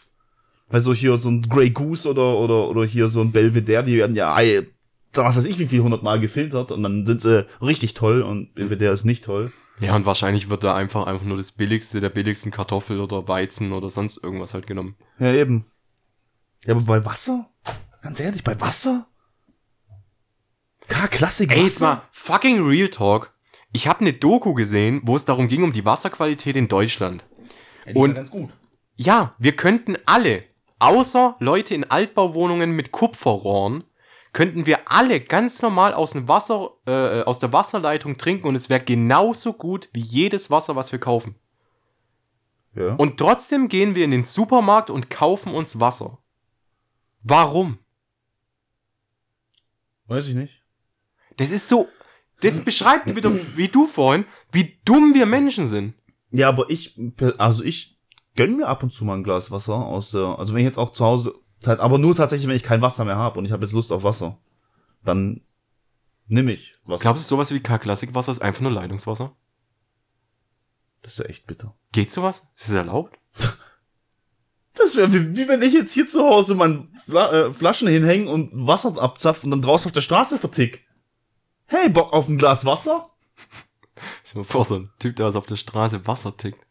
[0.69, 3.99] Weil so hier so ein Grey Goose oder, oder, oder hier so ein Belvedere, die
[3.99, 4.33] werden ja,
[5.13, 8.93] was weiß ich, wie viel hundertmal gefiltert und dann sind sie richtig toll und Belvedere
[8.93, 9.53] ist nicht toll.
[9.81, 13.73] Ja, und wahrscheinlich wird da einfach, einfach nur das billigste der billigsten Kartoffel oder Weizen
[13.73, 14.95] oder sonst irgendwas halt genommen.
[15.19, 15.65] Ja, eben.
[16.67, 17.49] Ja, aber bei Wasser?
[18.03, 19.07] Ganz ehrlich, bei Wasser?
[20.89, 23.33] K-Klassik Ey, jetzt mal fucking Real Talk.
[23.73, 27.25] Ich habe eine Doku gesehen, wo es darum ging um die Wasserqualität in Deutschland.
[27.95, 28.51] und- ganz gut.
[28.97, 30.43] Ja, wir könnten alle,
[30.79, 33.85] außer Leute in Altbauwohnungen mit Kupferrohren,
[34.33, 38.71] könnten wir alle ganz normal aus dem Wasser, äh, aus der Wasserleitung trinken und es
[38.71, 41.35] wäre genauso gut wie jedes Wasser, was wir kaufen.
[42.75, 42.95] Ja.
[42.95, 46.19] Und trotzdem gehen wir in den Supermarkt und kaufen uns Wasser.
[47.23, 47.79] Warum?
[50.07, 50.63] Weiß ich nicht.
[51.37, 51.89] Das ist so,
[52.41, 55.95] das beschreibt wieder, wie du vorhin, wie dumm wir Menschen sind.
[56.31, 56.99] Ja, aber ich,
[57.39, 57.99] also ich
[58.37, 60.79] gönn mir ab und zu mal ein Glas Wasser aus der, also wenn ich jetzt
[60.79, 61.35] auch zu Hause,
[61.65, 64.03] aber nur tatsächlich, wenn ich kein Wasser mehr habe und ich habe jetzt Lust auf
[64.03, 64.39] Wasser,
[65.05, 65.43] dann
[66.27, 67.03] nimm ich Wasser.
[67.03, 69.37] Glaubst du, sowas wie K-Klassikwasser ist einfach nur Leitungswasser?
[71.03, 71.75] Das ist ja echt bitter.
[71.93, 72.49] Geht sowas?
[72.57, 73.19] Ist es erlaubt?
[74.75, 78.29] Das wäre wie, wie wenn ich jetzt hier zu Hause mein Fla äh, Flaschen hinhängen
[78.29, 80.87] und Wasser abzapf und dann draußen auf der Straße vertick.
[81.67, 83.11] Hey, Bock auf ein Glas Wasser?
[84.25, 86.67] Ich mir vor, so ein Typ, der was auf der Straße Wasser tickt.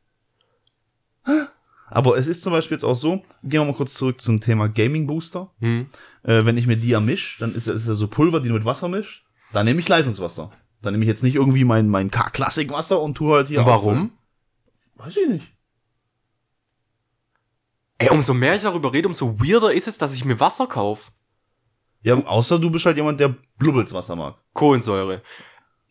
[1.90, 4.68] Aber es ist zum Beispiel jetzt auch so, gehen wir mal kurz zurück zum Thema
[4.70, 5.52] Gaming Booster.
[5.60, 5.88] Hm.
[6.24, 8.54] Äh, wenn ich mir die ja misch, dann ist es ja so Pulver, die du
[8.56, 9.26] mit Wasser misch.
[9.54, 10.52] Dann nehme ich Leitungswasser.
[10.82, 13.88] Dann nehme ich jetzt nicht irgendwie mein, mein K-Klassik-Wasser und tue halt hier Und warum?
[13.88, 14.12] auffüllen.
[14.96, 15.48] Weiß ich nicht.
[17.98, 21.12] Ey, umso mehr ich darüber rede, umso weirder ist es, dass ich mir Wasser kaufe.
[22.02, 24.36] Ja, außer du bist halt jemand, der Blubbelswasser mag.
[24.54, 25.22] Kohlensäure.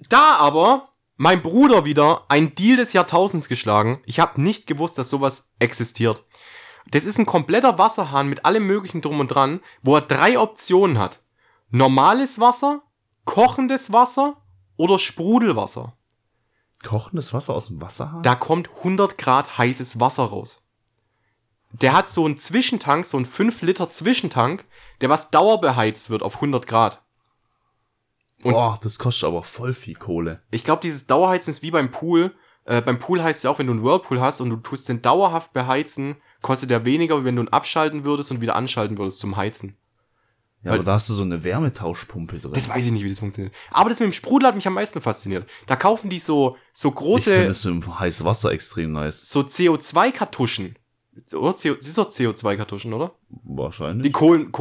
[0.08, 0.88] Da aber
[1.18, 4.00] mein Bruder wieder ein Deal des Jahrtausends geschlagen.
[4.06, 6.24] Ich habe nicht gewusst, dass sowas existiert.
[6.90, 10.98] Das ist ein kompletter Wasserhahn mit allem möglichen drum und dran, wo er drei Optionen
[10.98, 11.20] hat.
[11.70, 12.82] Normales Wasser,
[13.24, 14.36] kochendes Wasser
[14.76, 15.92] oder Sprudelwasser.
[16.84, 18.22] Kochendes Wasser aus dem Wasserhahn?
[18.22, 20.62] Da kommt 100 Grad heißes Wasser raus.
[21.72, 24.64] Der hat so einen Zwischentank, so einen 5 Liter Zwischentank,
[25.00, 27.02] der was dauerbeheizt wird auf 100 Grad.
[28.42, 30.42] Und- Boah, das kostet aber voll viel Kohle.
[30.50, 32.34] Ich glaube, dieses Dauerheizen ist wie beim Pool.
[32.64, 34.88] Äh, beim Pool heißt es ja auch, wenn du einen Whirlpool hast und du tust
[34.88, 38.98] den dauerhaft beheizen, kostet der weniger, wie wenn du ihn abschalten würdest und wieder anschalten
[38.98, 39.76] würdest zum Heizen.
[40.62, 42.52] Ja, Weil- aber da hast du so eine Wärmetauschpumpe drin.
[42.52, 43.54] Das weiß ich nicht, wie das funktioniert.
[43.70, 45.48] Aber das mit dem Sprudel hat mich am meisten fasziniert.
[45.66, 49.22] Da kaufen die so, so ich finde große, es im heißes Wasser extrem nice.
[49.30, 50.74] so CO2-Kartuschen.
[51.34, 51.54] Oder?
[51.54, 53.14] CO, das ist doch CO2-Kartuschen, oder?
[53.28, 54.12] Die Wahrscheinlich.
[54.12, 54.52] Kohlen,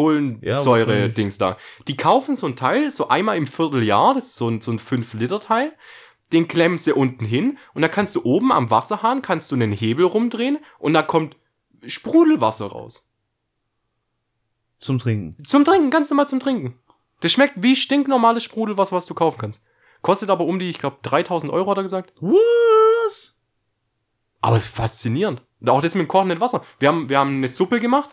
[0.42, 1.58] Ja, Kohlensäure-Dings da.
[1.88, 4.80] Die kaufen so ein Teil, so einmal im Vierteljahr, das ist so ein, so ein
[4.80, 5.74] 5-Liter-Teil.
[6.34, 9.72] Den klemmen sie unten hin und da kannst du oben am Wasserhahn, kannst du einen
[9.72, 11.38] Hebel rumdrehen und da kommt
[11.86, 13.10] Sprudelwasser raus.
[14.80, 15.44] Zum Trinken.
[15.46, 16.78] Zum Trinken, ganz normal zum Trinken.
[17.22, 19.66] Das schmeckt wie stinknormales Sprudelwasser, was du kaufen kannst.
[20.02, 22.14] Kostet aber um die, ich glaube, 3000 Euro, hat er gesagt.
[22.20, 23.36] Was?
[24.42, 25.42] Aber es ist faszinierend.
[25.66, 26.64] Auch das mit dem kochenden Wasser.
[26.80, 28.12] Wir haben, wir haben eine Suppe gemacht.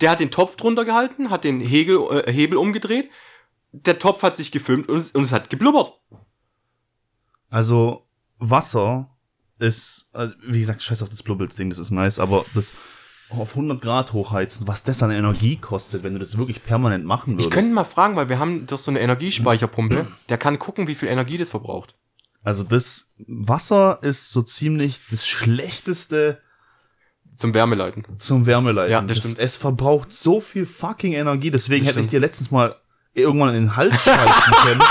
[0.00, 3.08] Der hat den Topf drunter gehalten, hat den Hegel, äh, Hebel umgedreht.
[3.72, 5.92] Der Topf hat sich gefilmt und es, und es hat geblubbert.
[7.50, 8.06] Also,
[8.38, 9.08] Wasser
[9.58, 12.74] ist, also, wie gesagt, scheiß auf das Blubbels-Ding, das ist nice, aber das
[13.30, 17.32] auf 100 Grad hochheizen, was das an Energie kostet, wenn du das wirklich permanent machen
[17.32, 17.50] Ich würdest.
[17.52, 20.06] könnte mal fragen, weil wir haben doch so eine Energiespeicherpumpe.
[20.28, 21.94] Der kann gucken, wie viel Energie das verbraucht.
[22.44, 26.40] Also das Wasser ist so ziemlich das schlechteste
[27.34, 28.04] Zum Wärmeleiten.
[28.18, 28.92] zum Wärmeleiten.
[28.92, 29.38] Ja, das stimmt.
[29.40, 32.12] Es verbraucht so viel fucking Energie, deswegen Das hätte ich stimmt.
[32.12, 32.76] dir letztens mal
[33.14, 34.82] irgendwann in den Hals scheißen können.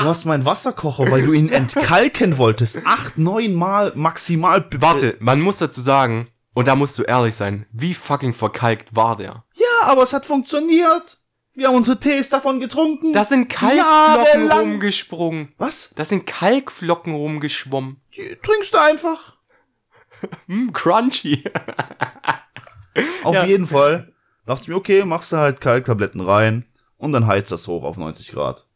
[0.00, 2.78] Du hast meinen Wasserkocher, weil du ihn entkalken wolltest.
[2.84, 4.64] Acht, neun Mal maximal.
[4.78, 9.16] Warte, man muss dazu sagen, und da musst du ehrlich sein, wie fucking verkalkt war
[9.16, 9.44] der?
[9.54, 11.17] Ja, aber es hat funktioniert.
[11.58, 13.12] Wir haben unsere Tees davon getrunken.
[13.12, 13.78] Da sind Kalkflocken
[14.46, 14.58] Jahrelang.
[14.60, 15.52] rumgesprungen.
[15.58, 15.90] Was?
[15.96, 18.00] Da sind Kalkflocken rumgeschwommen.
[18.16, 19.36] Die trinkst du einfach.
[20.46, 21.44] Hm, crunchy.
[23.24, 23.44] Auf Ja.
[23.44, 24.12] jeden Fall.
[24.46, 26.64] Dachte ich mir, okay, machst du halt Kalktabletten rein
[26.96, 28.66] und dann heizt das hoch auf 90 Grad.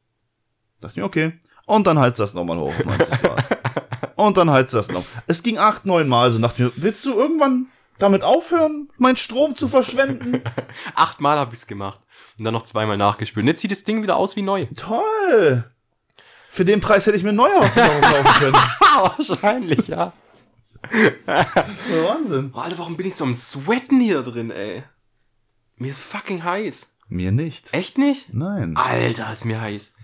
[0.81, 1.39] Dachte ich mir, okay.
[1.67, 3.45] Und dann heizt das nochmal hoch auf 90 Grad.
[4.17, 5.05] und dann heizt das noch.
[5.27, 6.39] Es ging acht, neun Mal so.
[6.39, 7.69] Dachte ich mir, willst du irgendwann
[7.99, 10.43] damit aufhören, meinen Strom zu verschwenden?
[10.95, 12.01] Achtmal hab ich's gemacht.
[12.39, 13.45] Und dann noch zweimal nachgespült.
[13.45, 14.65] Und jetzt sieht das Ding wieder aus wie neu.
[14.77, 15.65] Toll.
[16.51, 18.55] Für den Preis hätte ich mir ein neues kaufen können.
[18.55, 20.13] Wahrscheinlich, ja.
[21.27, 22.51] Das ist der Wahnsinn.
[22.55, 24.83] Oh, Alter, warum bin ich so am Sweaten hier drin, ey?
[25.77, 26.97] Mir ist fucking heiß.
[27.09, 27.73] Mir nicht.
[27.73, 28.33] Echt nicht?
[28.35, 28.77] Nein.
[28.77, 29.95] Alter, ist mir heiß.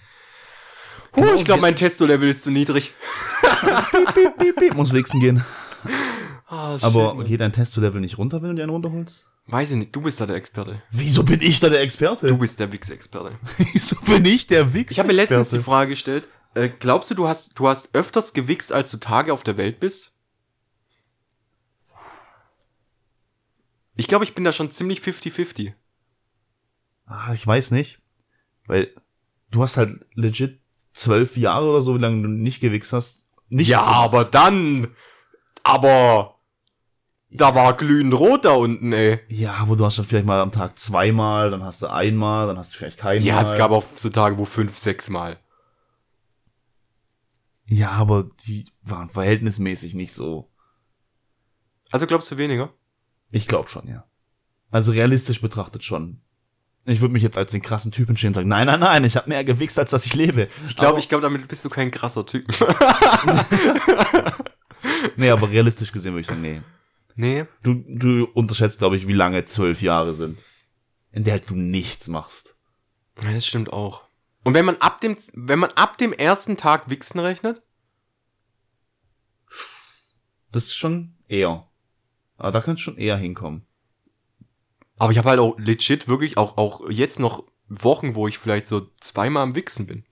[1.17, 2.93] Huh, ich glaube, mein Testo-Level ist zu niedrig.
[4.15, 4.75] Piep, piep, piep.
[4.75, 5.45] Muss wichsen gehen.
[5.85, 9.27] Shit, Aber geht dein Testo-Level nicht runter, wenn du dir einen runterholst?
[9.49, 10.83] Weiß ich nicht, du bist da der Experte.
[10.91, 12.27] Wieso bin ich da der Experte?
[12.27, 13.39] Du bist der Wix-Experte.
[13.73, 14.93] Wieso bin ich der Wichs?
[14.93, 18.35] Ich habe mir letztens die Frage gestellt, äh, glaubst du, du hast, du hast öfters
[18.35, 20.13] gewichst, als du Tage auf der Welt bist?
[23.97, 25.73] Ich glaube, ich bin da schon ziemlich 50-50.
[27.07, 28.01] Ah, ich weiß nicht.
[28.67, 28.93] Weil
[29.51, 30.61] du hast halt legit
[30.93, 33.25] zwölf Jahre oder so, wie lange du nicht gewichst hast.
[33.49, 33.71] Nichts.
[33.71, 34.89] Ja, aber dann.
[35.65, 36.38] Aber.
[37.31, 39.21] Da war glühend rot da unten, ey.
[39.29, 42.59] Ja, aber du hast dann vielleicht mal am Tag zweimal, dann hast du einmal, dann
[42.59, 43.27] hast du vielleicht keinmal.
[43.27, 45.37] Ja, es gab auch so Tage, wo fünf, sechs Mal.
[47.67, 50.51] Ja, aber die waren verhältnismäßig nicht so.
[51.91, 52.73] Also glaubst du weniger?
[53.31, 54.05] Ich glaube schon, ja.
[54.71, 56.23] Also realistisch betrachtet schon.
[56.87, 59.17] Ich würde mich jetzt als den krassen Typen stehen und sagen, nein, nein, nein, ich
[59.17, 60.49] habe mehr gewichst, als dass ich lebe.
[60.67, 62.47] Ich glaube, ich glaube, damit bist du kein krasser Typ.
[65.17, 66.61] Nee, aber realistisch gesehen würde ich sagen, nee.
[67.19, 67.45] Nee.
[67.63, 70.39] Du, du unterschätzt, glaube ich, wie lange zwölf Jahre sind.
[71.13, 72.57] In der du nichts machst.
[73.23, 74.05] Ja, das stimmt auch.
[74.45, 77.63] Und wenn man ab dem, wenn man ab dem ersten Tag Wichsen rechnet,
[80.51, 81.69] Das ist schon eher.
[82.39, 83.67] Aber da kannst du schon eher hinkommen.
[84.97, 88.67] aber ich habe halt auch legit wirklich auch, auch jetzt noch Wochen, wo ich vielleicht
[88.67, 90.05] so zweimal am Wichsen bin.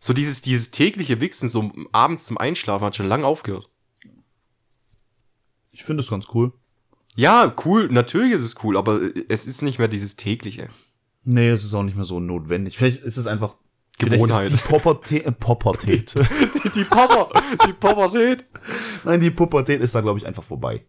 [0.00, 3.70] So dieses, dieses tägliche Wichsen, so abends zum Einschlafen, hat schon lang aufgehört.
[5.72, 6.52] Ich finde es ganz cool.
[7.14, 10.68] Ja, cool, natürlich ist es cool, aber es ist nicht mehr dieses tägliche.
[11.24, 12.78] Nee, es ist auch nicht mehr so notwendig.
[12.78, 13.56] Vielleicht ist es einfach
[13.98, 14.50] Gewohnheit.
[14.50, 15.26] Die Pubertät.
[15.26, 16.14] Äh, Pubertät.
[16.74, 17.28] Die Popper,
[17.66, 18.46] die Pubertät.
[19.04, 20.86] Nein, die Pubertät ist da, glaube ich, einfach vorbei.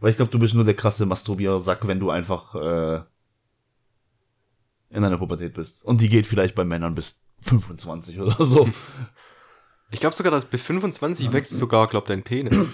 [0.00, 3.02] Weil ich glaube, du bist nur der krasse Masturbiersack, wenn du einfach äh,
[4.88, 5.84] in einer Pubertät bist.
[5.84, 8.70] Und die geht vielleicht bei Männern bis 25 oder so.
[9.90, 12.68] Ich glaube sogar, dass bis 25 wächst sogar, glaub dein Penis.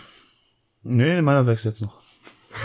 [0.82, 2.00] Nee, meiner wächst jetzt noch.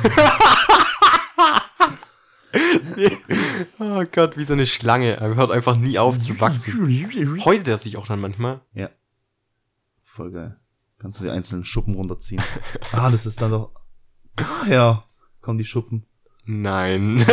[3.80, 5.18] oh Gott, wie so eine Schlange.
[5.18, 7.42] Er hört einfach nie auf zu wachsen.
[7.44, 8.62] Heute der sich auch dann manchmal.
[8.74, 8.90] Ja.
[10.04, 10.58] Voll geil.
[11.00, 12.42] Kannst du die einzelnen Schuppen runterziehen.
[12.92, 13.72] ah, das ist dann doch.
[14.36, 15.04] Daher
[15.42, 16.06] kommen die Schuppen.
[16.46, 17.16] Nein.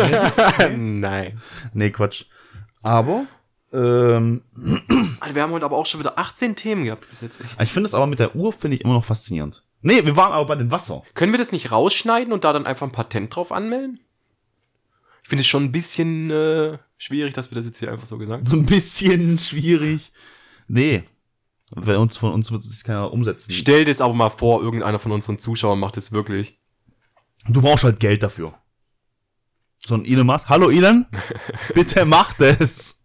[0.77, 1.41] Nein.
[1.73, 2.25] Nee, Quatsch.
[2.83, 3.27] Aber,
[3.73, 7.41] ähm, wir haben heute aber auch schon wieder 18 Themen gehabt bis jetzt.
[7.61, 9.65] Ich finde es aber mit der Uhr, finde ich immer noch faszinierend.
[9.83, 11.03] Nee, wir waren aber bei dem Wasser.
[11.15, 14.01] Können wir das nicht rausschneiden und da dann einfach ein Patent drauf anmelden?
[15.23, 18.19] Ich finde es schon ein bisschen äh, schwierig, dass wir das jetzt hier einfach so
[18.19, 18.51] gesagt haben.
[18.51, 20.13] So ein bisschen schwierig.
[20.69, 21.05] Nee.
[21.71, 23.53] Weil uns, von uns wird es keiner umsetzen.
[23.53, 26.59] Stell dir das aber mal vor, irgendeiner von unseren Zuschauern macht es wirklich.
[27.49, 28.55] Du brauchst halt Geld dafür.
[29.79, 30.49] So ein Elon Musk.
[30.49, 31.07] Hallo Elon?
[31.75, 33.03] Bitte mach das.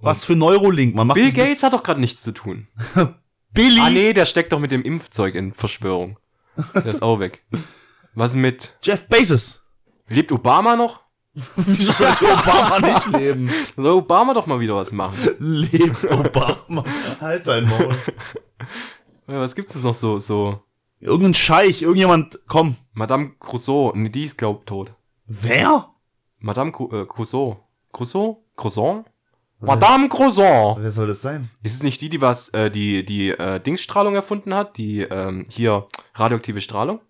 [0.00, 0.94] Was für Neurolink?
[0.94, 2.68] Man macht Bill Gates hat doch gerade nichts zu tun.
[3.54, 3.80] Billy.
[3.80, 6.18] Ah nee, der steckt doch mit dem Impfzeug in Verschwörung.
[6.74, 7.44] Der ist auch weg.
[8.14, 8.76] Was mit...
[8.82, 9.64] Jeff Bezos.
[10.08, 11.00] Lebt Obama noch?
[11.56, 13.50] Wieso sollte Obama nicht leben?
[13.76, 15.18] Soll Obama doch mal wieder was machen.
[15.38, 16.84] Lebt Obama.
[17.20, 17.96] Halt dein Maul.
[19.26, 20.60] Was gibt's denn noch so, so?
[21.00, 22.76] Irgendein Scheich, irgendjemand, komm.
[22.92, 24.94] Madame Crusoe, nee, die ist glaub tot.
[25.26, 25.90] Wer?
[26.38, 27.56] Madame äh, Crusoe.
[27.92, 28.36] Crusoe?
[28.56, 29.04] Croissant?
[29.64, 30.76] Madame Croissant!
[30.78, 31.50] Wer soll das sein?
[31.62, 34.76] Ist es nicht die, die was, äh, die, die, äh, Dingsstrahlung erfunden hat?
[34.76, 37.00] Die, ähm, hier, radioaktive Strahlung?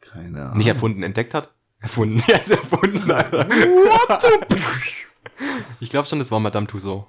[0.00, 0.58] Keine Ahnung.
[0.58, 1.50] Nicht erfunden, entdeckt hat?
[1.80, 3.48] Erfunden, sie erfunden, Alter.
[3.48, 4.56] What the
[5.80, 7.06] Ich glaube schon, das war Madame Tussaud.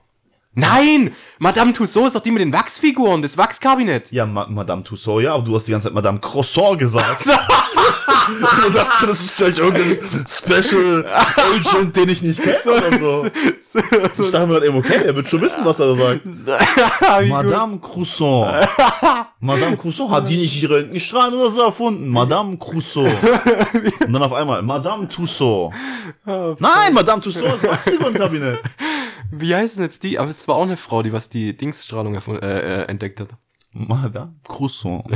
[0.56, 1.14] Nein!
[1.38, 4.12] Madame Tussaud ist doch die mit den Wachsfiguren, das Wachskabinett.
[4.12, 7.26] Ja, Ma Madame Tussaud, ja, aber du hast die ganze Zeit Madame Croissant gesagt.
[8.64, 13.28] du dachtest, das ist vielleicht irgendein Special Agent, den ich nicht kenne oder so.
[13.76, 16.22] Ich dachte mir dann eben, okay, er wird schon wissen, was er sagt.
[17.28, 18.66] Madame Croissant.
[19.42, 22.08] Madame Croissant hat die nicht ihre Röntgenstrahlen oder so erfunden.
[22.08, 23.14] Madame Croissant.
[24.06, 25.74] Und dann auf einmal, Madame Tussaud.
[26.26, 28.60] Nein, Madame Tussaud ist Wachsfigurenkabinett.
[29.32, 30.18] Wie heißt denn jetzt die?
[30.18, 33.30] Aber es war auch eine Frau, die was die Dingsstrahlung äh, äh, entdeckt hat.
[33.72, 35.04] Madame Croissant.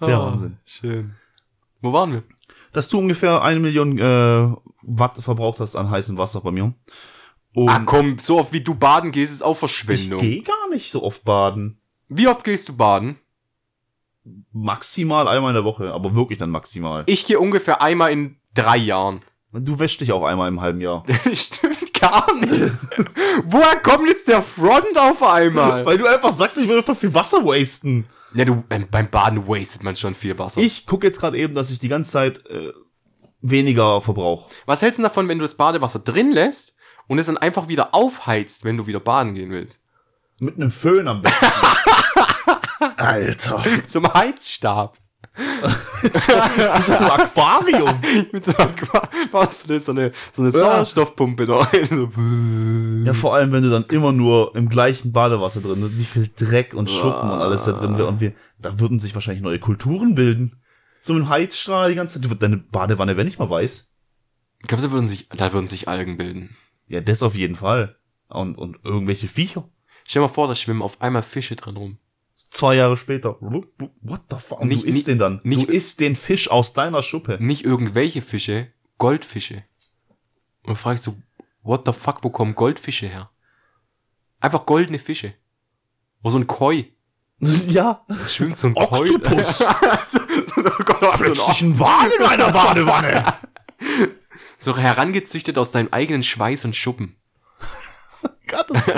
[0.00, 0.56] Der Ah, Wahnsinn.
[0.64, 1.14] Schön.
[1.80, 2.22] Wo waren wir?
[2.72, 4.48] dass du ungefähr eine Million äh,
[4.82, 6.72] Watt verbraucht hast an heißem Wasser bei mir.
[7.52, 10.20] Und ah komm, so oft wie du baden gehst, ist auch ich Verschwendung.
[10.20, 11.80] gehe gar nicht so oft baden.
[12.08, 13.18] Wie oft gehst du baden?
[14.52, 17.02] Maximal einmal in der Woche, aber wirklich dann maximal.
[17.06, 19.22] Ich gehe ungefähr einmal in drei Jahren.
[19.52, 21.02] Du wäschst dich auch einmal im halben Jahr.
[21.32, 22.72] Stimmt gar nicht.
[23.44, 25.84] Woher kommt jetzt der Front auf einmal?
[25.84, 28.06] Weil du einfach sagst, ich würde voll viel Wasser wasten.
[28.34, 30.60] Ja, du, ähm, beim Baden wastet man schon viel Wasser.
[30.60, 32.72] Ich gucke jetzt gerade eben, dass ich die ganze Zeit äh,
[33.40, 34.50] weniger verbrauche.
[34.66, 36.76] Was hältst du davon, wenn du das Badewasser drin lässt
[37.08, 39.84] und es dann einfach wieder aufheizt, wenn du wieder baden gehen willst?
[40.38, 41.46] Mit einem Föhn am besten.
[42.96, 43.64] Alter.
[43.86, 44.96] Zum Heizstab.
[45.36, 48.00] So ein Aquarium.
[48.32, 51.86] Mit so einer, Qua- was, so eine, so eine, so eine Sauerstoffpumpe da rein.
[51.90, 53.06] So.
[53.06, 56.30] Ja, vor allem, wenn du dann immer nur im gleichen Badewasser drin bist, wie viel
[56.36, 58.08] Dreck und Schuppen und alles da drin wäre.
[58.08, 60.60] Und wir, da würden sich wahrscheinlich neue Kulturen bilden.
[61.02, 62.42] So mit einem Heizstrahl die ganze Zeit.
[62.42, 63.90] Deine Badewanne, wenn ich mal weiß.
[64.60, 66.56] Ich glaube, da würden sich, da würden sich Algen bilden.
[66.86, 67.96] Ja, das auf jeden Fall.
[68.28, 69.68] Und, und irgendwelche Viecher.
[70.06, 71.98] Stell dir mal vor, da schwimmen auf einmal Fische drin rum.
[72.50, 73.36] Zwei Jahre später.
[73.40, 74.64] What the fuck?
[74.64, 75.40] Nicht- du isst nicht- den dann.
[75.44, 77.38] nicht- du isst den Fisch aus deiner Schuppe.
[77.40, 79.64] Nicht irgendwelche Fische, Goldfische.
[80.62, 81.16] Und dann fragst du,
[81.62, 83.30] what the fuck, wo kommen Goldfische her?
[84.40, 85.34] Einfach goldene Fische.
[86.22, 86.84] Oder so ein Koi.
[87.68, 88.04] Ja.
[88.26, 89.10] Schwimmt so ein Koi.
[89.14, 89.58] Oktopus.
[90.08, 90.18] so,
[91.16, 93.34] Plötzlich ein Wal in einer Badewanne.
[94.58, 97.16] so herangezüchtet aus deinem eigenen Schweiß und Schuppen.
[98.46, 98.96] Gott, das ist.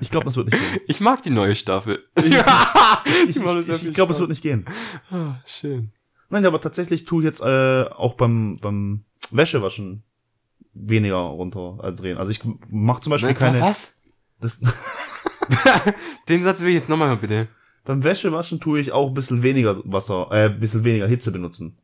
[0.00, 0.80] Ich glaube, das wird nicht gehen.
[0.86, 2.04] Ich mag die neue Staffel.
[2.16, 4.64] Ich, ich, ich, viel ich glaube, es wird nicht gehen.
[5.10, 5.92] Ah, Schön.
[6.28, 10.02] Nein, aber tatsächlich tue ich jetzt äh, auch beim, beim Wäschewaschen
[10.74, 12.18] weniger runterdrehen.
[12.18, 13.60] Also ich mache zum Beispiel keine.
[13.60, 13.96] Was?
[14.40, 14.60] Das,
[16.28, 17.48] Den Satz will ich jetzt nochmal hören, bitte.
[17.84, 21.78] beim Wäschewaschen tue ich auch ein bisschen weniger Wasser, äh, ein bisschen weniger Hitze benutzen.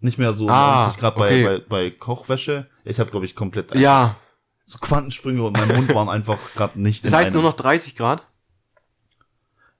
[0.00, 1.44] Nicht mehr so Ah, 90 Grad okay.
[1.44, 2.68] bei, bei, bei Kochwäsche.
[2.84, 4.16] Ich habe, glaube ich, komplett Ja.
[4.68, 8.26] So Quantensprünge und mein Mund waren einfach gerade nicht Das heißt nur noch 30 Grad?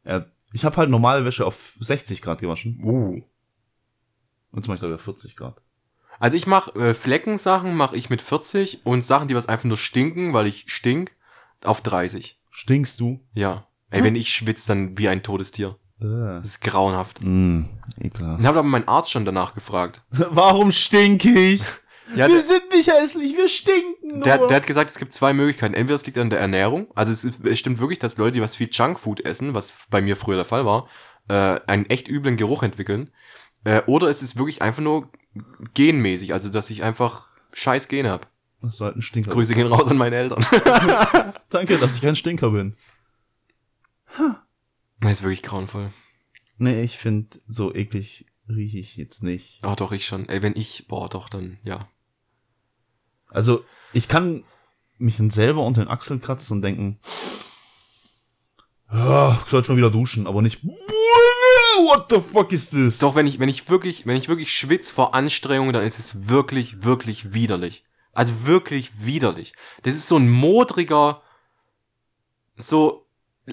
[0.05, 2.81] Ja, ich habe halt normale Wäsche auf 60 Grad gewaschen.
[2.83, 3.21] Uh.
[4.51, 5.61] Und zum Beispiel bei 40 Grad.
[6.19, 9.77] Also ich mache äh, Fleckensachen mache ich mit 40 und Sachen, die was einfach nur
[9.77, 11.13] stinken, weil ich stink,
[11.63, 12.41] auf 30.
[12.51, 13.21] Stinkst du?
[13.35, 13.67] Ja.
[13.91, 15.77] Ey, wenn ich schwitze, dann wie ein totes Tier.
[16.01, 16.39] Äh.
[16.39, 17.21] Das ist grauenhaft.
[17.23, 17.65] Mm,
[18.01, 18.41] ekelhaft.
[18.41, 20.03] Ich habe aber meinen Arzt schon danach gefragt.
[20.11, 21.63] Warum stink ich?
[22.15, 24.23] Ja, wir sind nicht hässlich, wir stinken nur.
[24.23, 25.75] der, der hat gesagt, es gibt zwei Möglichkeiten.
[25.75, 26.89] Entweder es liegt an der Ernährung.
[26.95, 30.01] Also es, ist, es stimmt wirklich, dass Leute, die was viel Junkfood essen, was bei
[30.01, 30.89] mir früher der Fall war,
[31.29, 33.11] äh, einen echt üblen Geruch entwickeln.
[33.65, 35.11] Äh, oder es ist wirklich einfach nur
[35.75, 36.33] genmäßig.
[36.33, 38.31] Also dass ich einfach scheiß Gen hab.
[38.63, 39.31] das ist halt ein Stinker.
[39.33, 40.45] Grüße gehen raus an meine Eltern.
[41.51, 42.77] Danke, dass ich kein Stinker bin.
[45.01, 45.93] Das ist wirklich grauenvoll.
[46.57, 49.61] Nee, ich finde, so eklig rieche ich jetzt nicht.
[49.65, 50.29] Oh, doch, ich schon.
[50.29, 51.89] Ey, wenn ich, boah, doch, dann, ja.
[53.31, 54.45] Also, ich kann
[54.99, 56.99] mich dann selber unter den Achseln kratzen und denken,
[58.93, 62.99] oh, ich soll schon wieder duschen, aber nicht, what the fuck is this?
[62.99, 66.29] Doch, wenn ich, wenn ich wirklich, wenn ich wirklich schwitz vor Anstrengung, dann ist es
[66.29, 67.85] wirklich, wirklich widerlich.
[68.13, 69.55] Also wirklich widerlich.
[69.83, 71.23] Das ist so ein modriger,
[72.57, 73.07] so,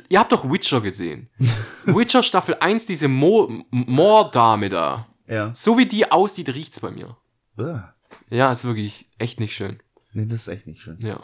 [0.09, 1.29] ihr habt doch Witcher gesehen.
[1.85, 5.07] Witcher Staffel 1, diese Mo Moor-Dame da.
[5.27, 5.53] Ja.
[5.53, 7.17] So wie die aussieht, riecht's bei mir.
[7.57, 7.79] Äh,
[8.29, 9.79] Ja, ist wirklich echt nicht schön.
[10.13, 10.97] Nee, das ist echt nicht schön.
[11.01, 11.23] Ja.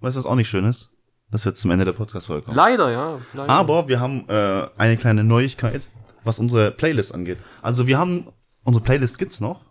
[0.00, 0.90] Weißt du, was auch nicht schön ist?
[1.30, 2.56] Dass wir jetzt zum Ende der Podcast-Folge kommen.
[2.56, 3.18] Leider, ja.
[3.32, 3.50] Leider.
[3.50, 5.88] Aber wir haben äh, eine kleine Neuigkeit,
[6.24, 7.38] was unsere Playlist angeht.
[7.62, 8.28] Also wir haben,
[8.64, 9.62] unsere Playlist gibt's noch.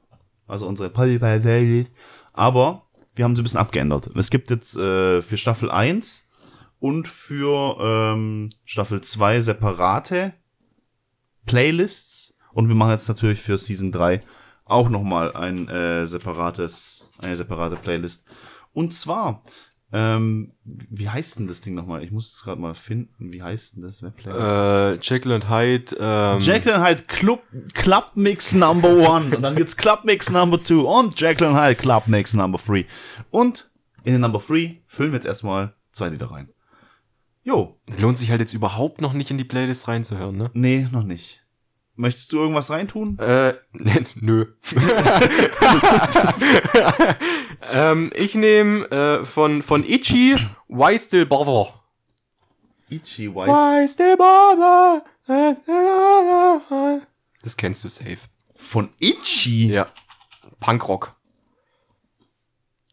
[0.48, 1.94] Also unsere Spotify-Playlist.
[2.34, 4.10] Aber wir haben sie ein bisschen abgeändert.
[4.16, 6.30] Es gibt jetzt äh, für Staffel 1
[6.80, 10.34] und für ähm, Staffel 2 separate
[11.46, 12.36] Playlists.
[12.54, 14.22] Und wir machen jetzt natürlich für Season 3
[14.72, 18.26] auch nochmal ein äh, separates, eine separate Playlist.
[18.74, 19.44] Und zwar,
[19.94, 22.04] ähm, wie heißt denn das Ding nochmal?
[22.04, 23.34] Ich muss es gerade mal finden.
[23.34, 24.42] Wie heißt denn das Webplaylist?
[24.42, 25.96] Äh, Jekyll and Hyde.
[26.00, 27.44] Ähm, Jekyll and Hyde Club,
[27.74, 29.36] Club Mix Number One.
[29.36, 32.86] Und dann gibt's Club Mix Number Two und Jekyll and Hyde Club Mix Number Three.
[33.30, 33.70] Und
[34.04, 36.50] in den Number Three füllen wir jetzt erstmal zwei Lieder rein.
[37.44, 40.52] Jo, lohnt sich halt jetzt überhaupt noch nicht in die Playlist reinzuhören, ne?
[40.54, 41.41] nee, noch nicht.
[42.02, 43.20] Möchtest du irgendwas reintun?
[43.20, 43.54] Äh,
[44.16, 44.48] nö.
[47.72, 50.36] ähm, ich nehme äh, von, von Itchy
[50.68, 51.80] Why Still Bother.
[52.90, 53.50] Ichi Weiß.
[53.50, 55.04] Why Still Bother?
[57.44, 58.18] Das kennst du safe.
[58.56, 59.68] Von Ichi?
[59.68, 59.86] Ja.
[60.60, 61.16] Punkrock.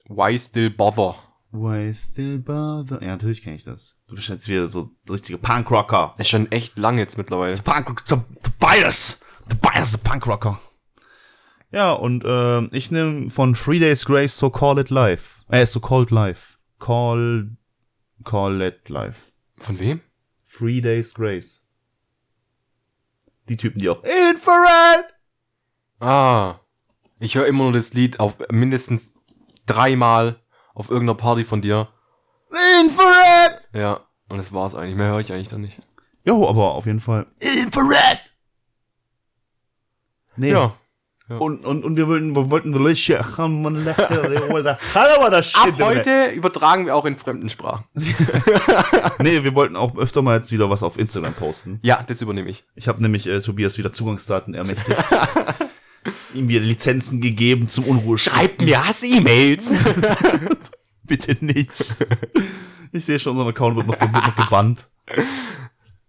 [0.07, 1.15] Why Still Bother?
[1.51, 3.01] Why still bother?
[3.01, 3.97] Ja, natürlich kenne ich das.
[4.07, 6.11] Du bist jetzt wieder so richtige Punkrocker.
[6.19, 7.57] Ist schon echt lang jetzt mittlerweile.
[8.69, 9.21] Punkrocker, Tobias.
[9.49, 10.61] Tobias, der Punkrocker.
[11.71, 15.43] Ja, und ähm, ich nehme von Three Days Grace So Call It Life.
[15.49, 16.59] Äh, So Called Life.
[16.79, 17.57] Call,
[18.25, 19.33] Call It Life.
[19.57, 20.01] Von wem?
[20.51, 21.63] Three Days Grace.
[23.49, 25.05] Die Typen, die auch Infrared.
[26.01, 26.57] Ah.
[27.19, 29.15] Ich höre immer nur das Lied auf mindestens
[29.67, 30.41] dreimal
[30.75, 31.89] auf irgendeiner Party von dir.
[32.83, 33.61] Infrared.
[33.73, 34.07] Ja.
[34.29, 34.97] Und das war's eigentlich.
[34.97, 35.79] Mehr höre ich eigentlich dann nicht.
[36.25, 37.27] Jo, aber auf jeden Fall.
[37.41, 38.28] Infrared.
[40.39, 40.53] Nee.
[40.53, 40.75] Ja.
[41.29, 42.73] Und, und, und wir wollten, wir wollten
[45.57, 47.85] Ab heute übertragen wir auch in fremden Sprachen.
[49.21, 51.81] Nee, wir wollten auch öfter mal jetzt wieder was auf Instagram posten.
[51.83, 52.65] Ja, das übernehme ich.
[52.77, 54.97] Ich habe nämlich äh, Tobias wieder Zugangsdaten ermächtigt.
[56.35, 58.17] ihm wieder Lizenzen gegeben zum Unruhe.
[58.17, 59.75] Schreibt mir Hass-E-Mails.
[61.05, 61.73] bitte nicht.
[62.93, 64.87] Ich sehe schon, unser Account wird noch, wird noch gebannt.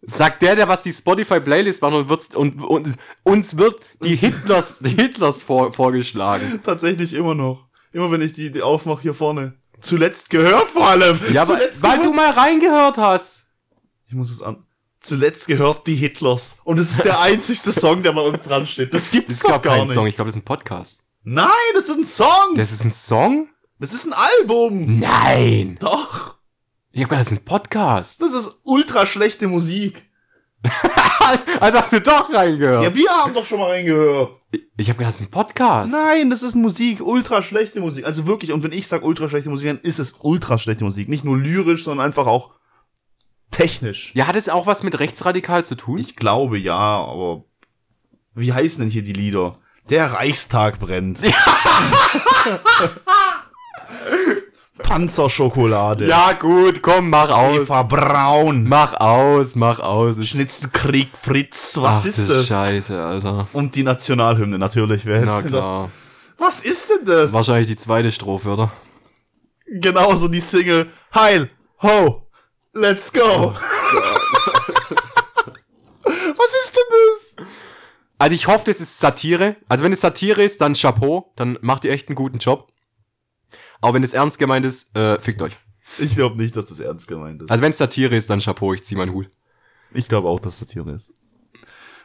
[0.01, 4.79] Sagt der, der was die Spotify-Playlist macht und, wird's, und, und uns wird die Hitlers,
[4.79, 6.61] die Hitlers vor, vorgeschlagen.
[6.63, 7.67] Tatsächlich immer noch.
[7.91, 9.55] Immer wenn ich die, die aufmache hier vorne.
[9.81, 11.19] Zuletzt gehört vor allem.
[11.33, 12.15] Ja, Zuletzt weil du gehört.
[12.15, 13.47] mal reingehört hast.
[14.07, 14.65] Ich muss es an.
[15.01, 16.57] Zuletzt gehört die Hitlers.
[16.63, 18.93] Und es ist der einzigste Song, der bei uns dran steht.
[18.93, 19.93] Das gibt's Das doch gar gar kein nicht.
[19.93, 21.03] Song, ich glaube, das ist ein Podcast.
[21.23, 22.55] Nein, das ist ein Song.
[22.55, 23.49] Das ist ein Song?
[23.79, 24.99] Das ist ein Album.
[24.99, 25.77] Nein!
[25.79, 26.35] Doch.
[26.91, 28.21] Ich hab gedacht, das ist ein Podcast.
[28.21, 30.09] Das ist ultra schlechte Musik.
[31.59, 32.83] Also hast du doch reingehört.
[32.83, 34.41] Ja, wir haben doch schon mal reingehört.
[34.77, 35.93] Ich hab gedacht, das ist ein Podcast.
[35.93, 38.05] Nein, das ist Musik, ultra schlechte Musik.
[38.05, 41.07] Also wirklich, und wenn ich sage ultra schlechte Musik, dann ist es ultra schlechte Musik.
[41.07, 42.51] Nicht nur lyrisch, sondern einfach auch
[43.51, 44.11] technisch.
[44.15, 45.99] Ja, hat es auch was mit rechtsradikal zu tun?
[45.99, 47.43] Ich glaube ja, aber
[48.33, 49.53] wie heißen denn hier die Lieder?
[49.89, 51.21] Der Reichstag brennt.
[54.79, 56.07] Panzerschokolade.
[56.07, 57.61] ja, gut, komm, mach aus.
[57.61, 58.63] Eva Braun.
[58.67, 60.17] Mach aus, mach aus.
[60.17, 61.77] Ich, Schnitzelkrieg Fritz.
[61.81, 62.47] Was Ach, ist das?
[62.47, 63.47] Scheiße, Alter.
[63.53, 65.05] Und die Nationalhymne natürlich.
[65.05, 65.89] Wer denn klar.
[65.89, 65.89] doch-
[66.45, 67.33] Was ist denn das?
[67.33, 68.71] Wahrscheinlich die zweite Strophe, oder?
[69.67, 71.49] Genauso die Single Heil,
[71.83, 72.27] Ho,
[72.73, 73.53] Let's Go.
[76.03, 77.35] Was ist denn das?
[78.17, 79.55] Also ich hoffe, das ist Satire.
[79.67, 81.31] Also wenn es Satire ist, dann Chapeau.
[81.35, 82.71] Dann macht ihr echt einen guten Job.
[83.81, 85.57] Aber wenn es ernst gemeint ist, äh, fickt euch.
[85.97, 87.49] Ich glaube nicht, dass das ernst gemeint ist.
[87.49, 89.29] Also wenn es Satire ist, dann Chapeau, ich zieh meinen Hut.
[89.91, 91.11] Ich glaube auch, dass das Satire ist.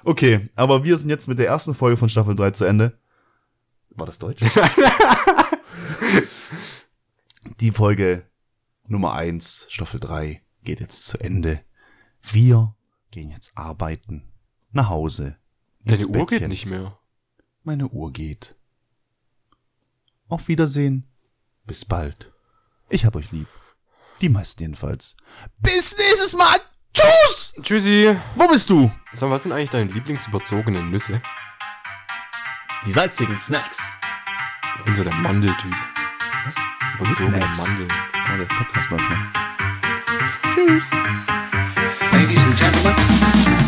[0.05, 2.99] Okay, aber wir sind jetzt mit der ersten Folge von Staffel 3 zu Ende.
[3.91, 4.41] War das Deutsch?
[7.61, 8.27] Die Folge
[8.87, 11.61] Nummer 1, Staffel 3, geht jetzt zu Ende.
[12.23, 12.75] Wir
[13.11, 14.25] gehen jetzt arbeiten.
[14.73, 15.37] Nach Hause.
[15.85, 16.99] Deine Uhr geht nicht mehr.
[17.63, 18.57] Meine Uhr geht.
[20.29, 21.07] Auf Wiedersehen.
[21.67, 22.31] Bis bald.
[22.91, 23.49] Ich hab euch lieb.
[24.21, 25.17] Die meisten jedenfalls.
[25.61, 26.61] Bis nächstes Mal.
[26.93, 27.55] Tschüss!
[27.63, 28.17] Tschüssi.
[28.35, 28.91] Wo bist du?
[29.13, 31.23] Sag, was sind eigentlich deine lieblingsüberzogenen Nüsse?
[32.85, 33.79] Die salzigen Snacks.
[34.79, 35.75] Ich bin so der Mandeltyp.
[36.45, 36.55] Was?
[37.01, 37.69] Überzogene Snacks.
[37.69, 37.93] Mandeln.
[38.13, 40.55] Oh, der Podcast läuft noch.
[40.55, 40.85] Tschüss.
[42.13, 43.64] Ladies and Gentlemen.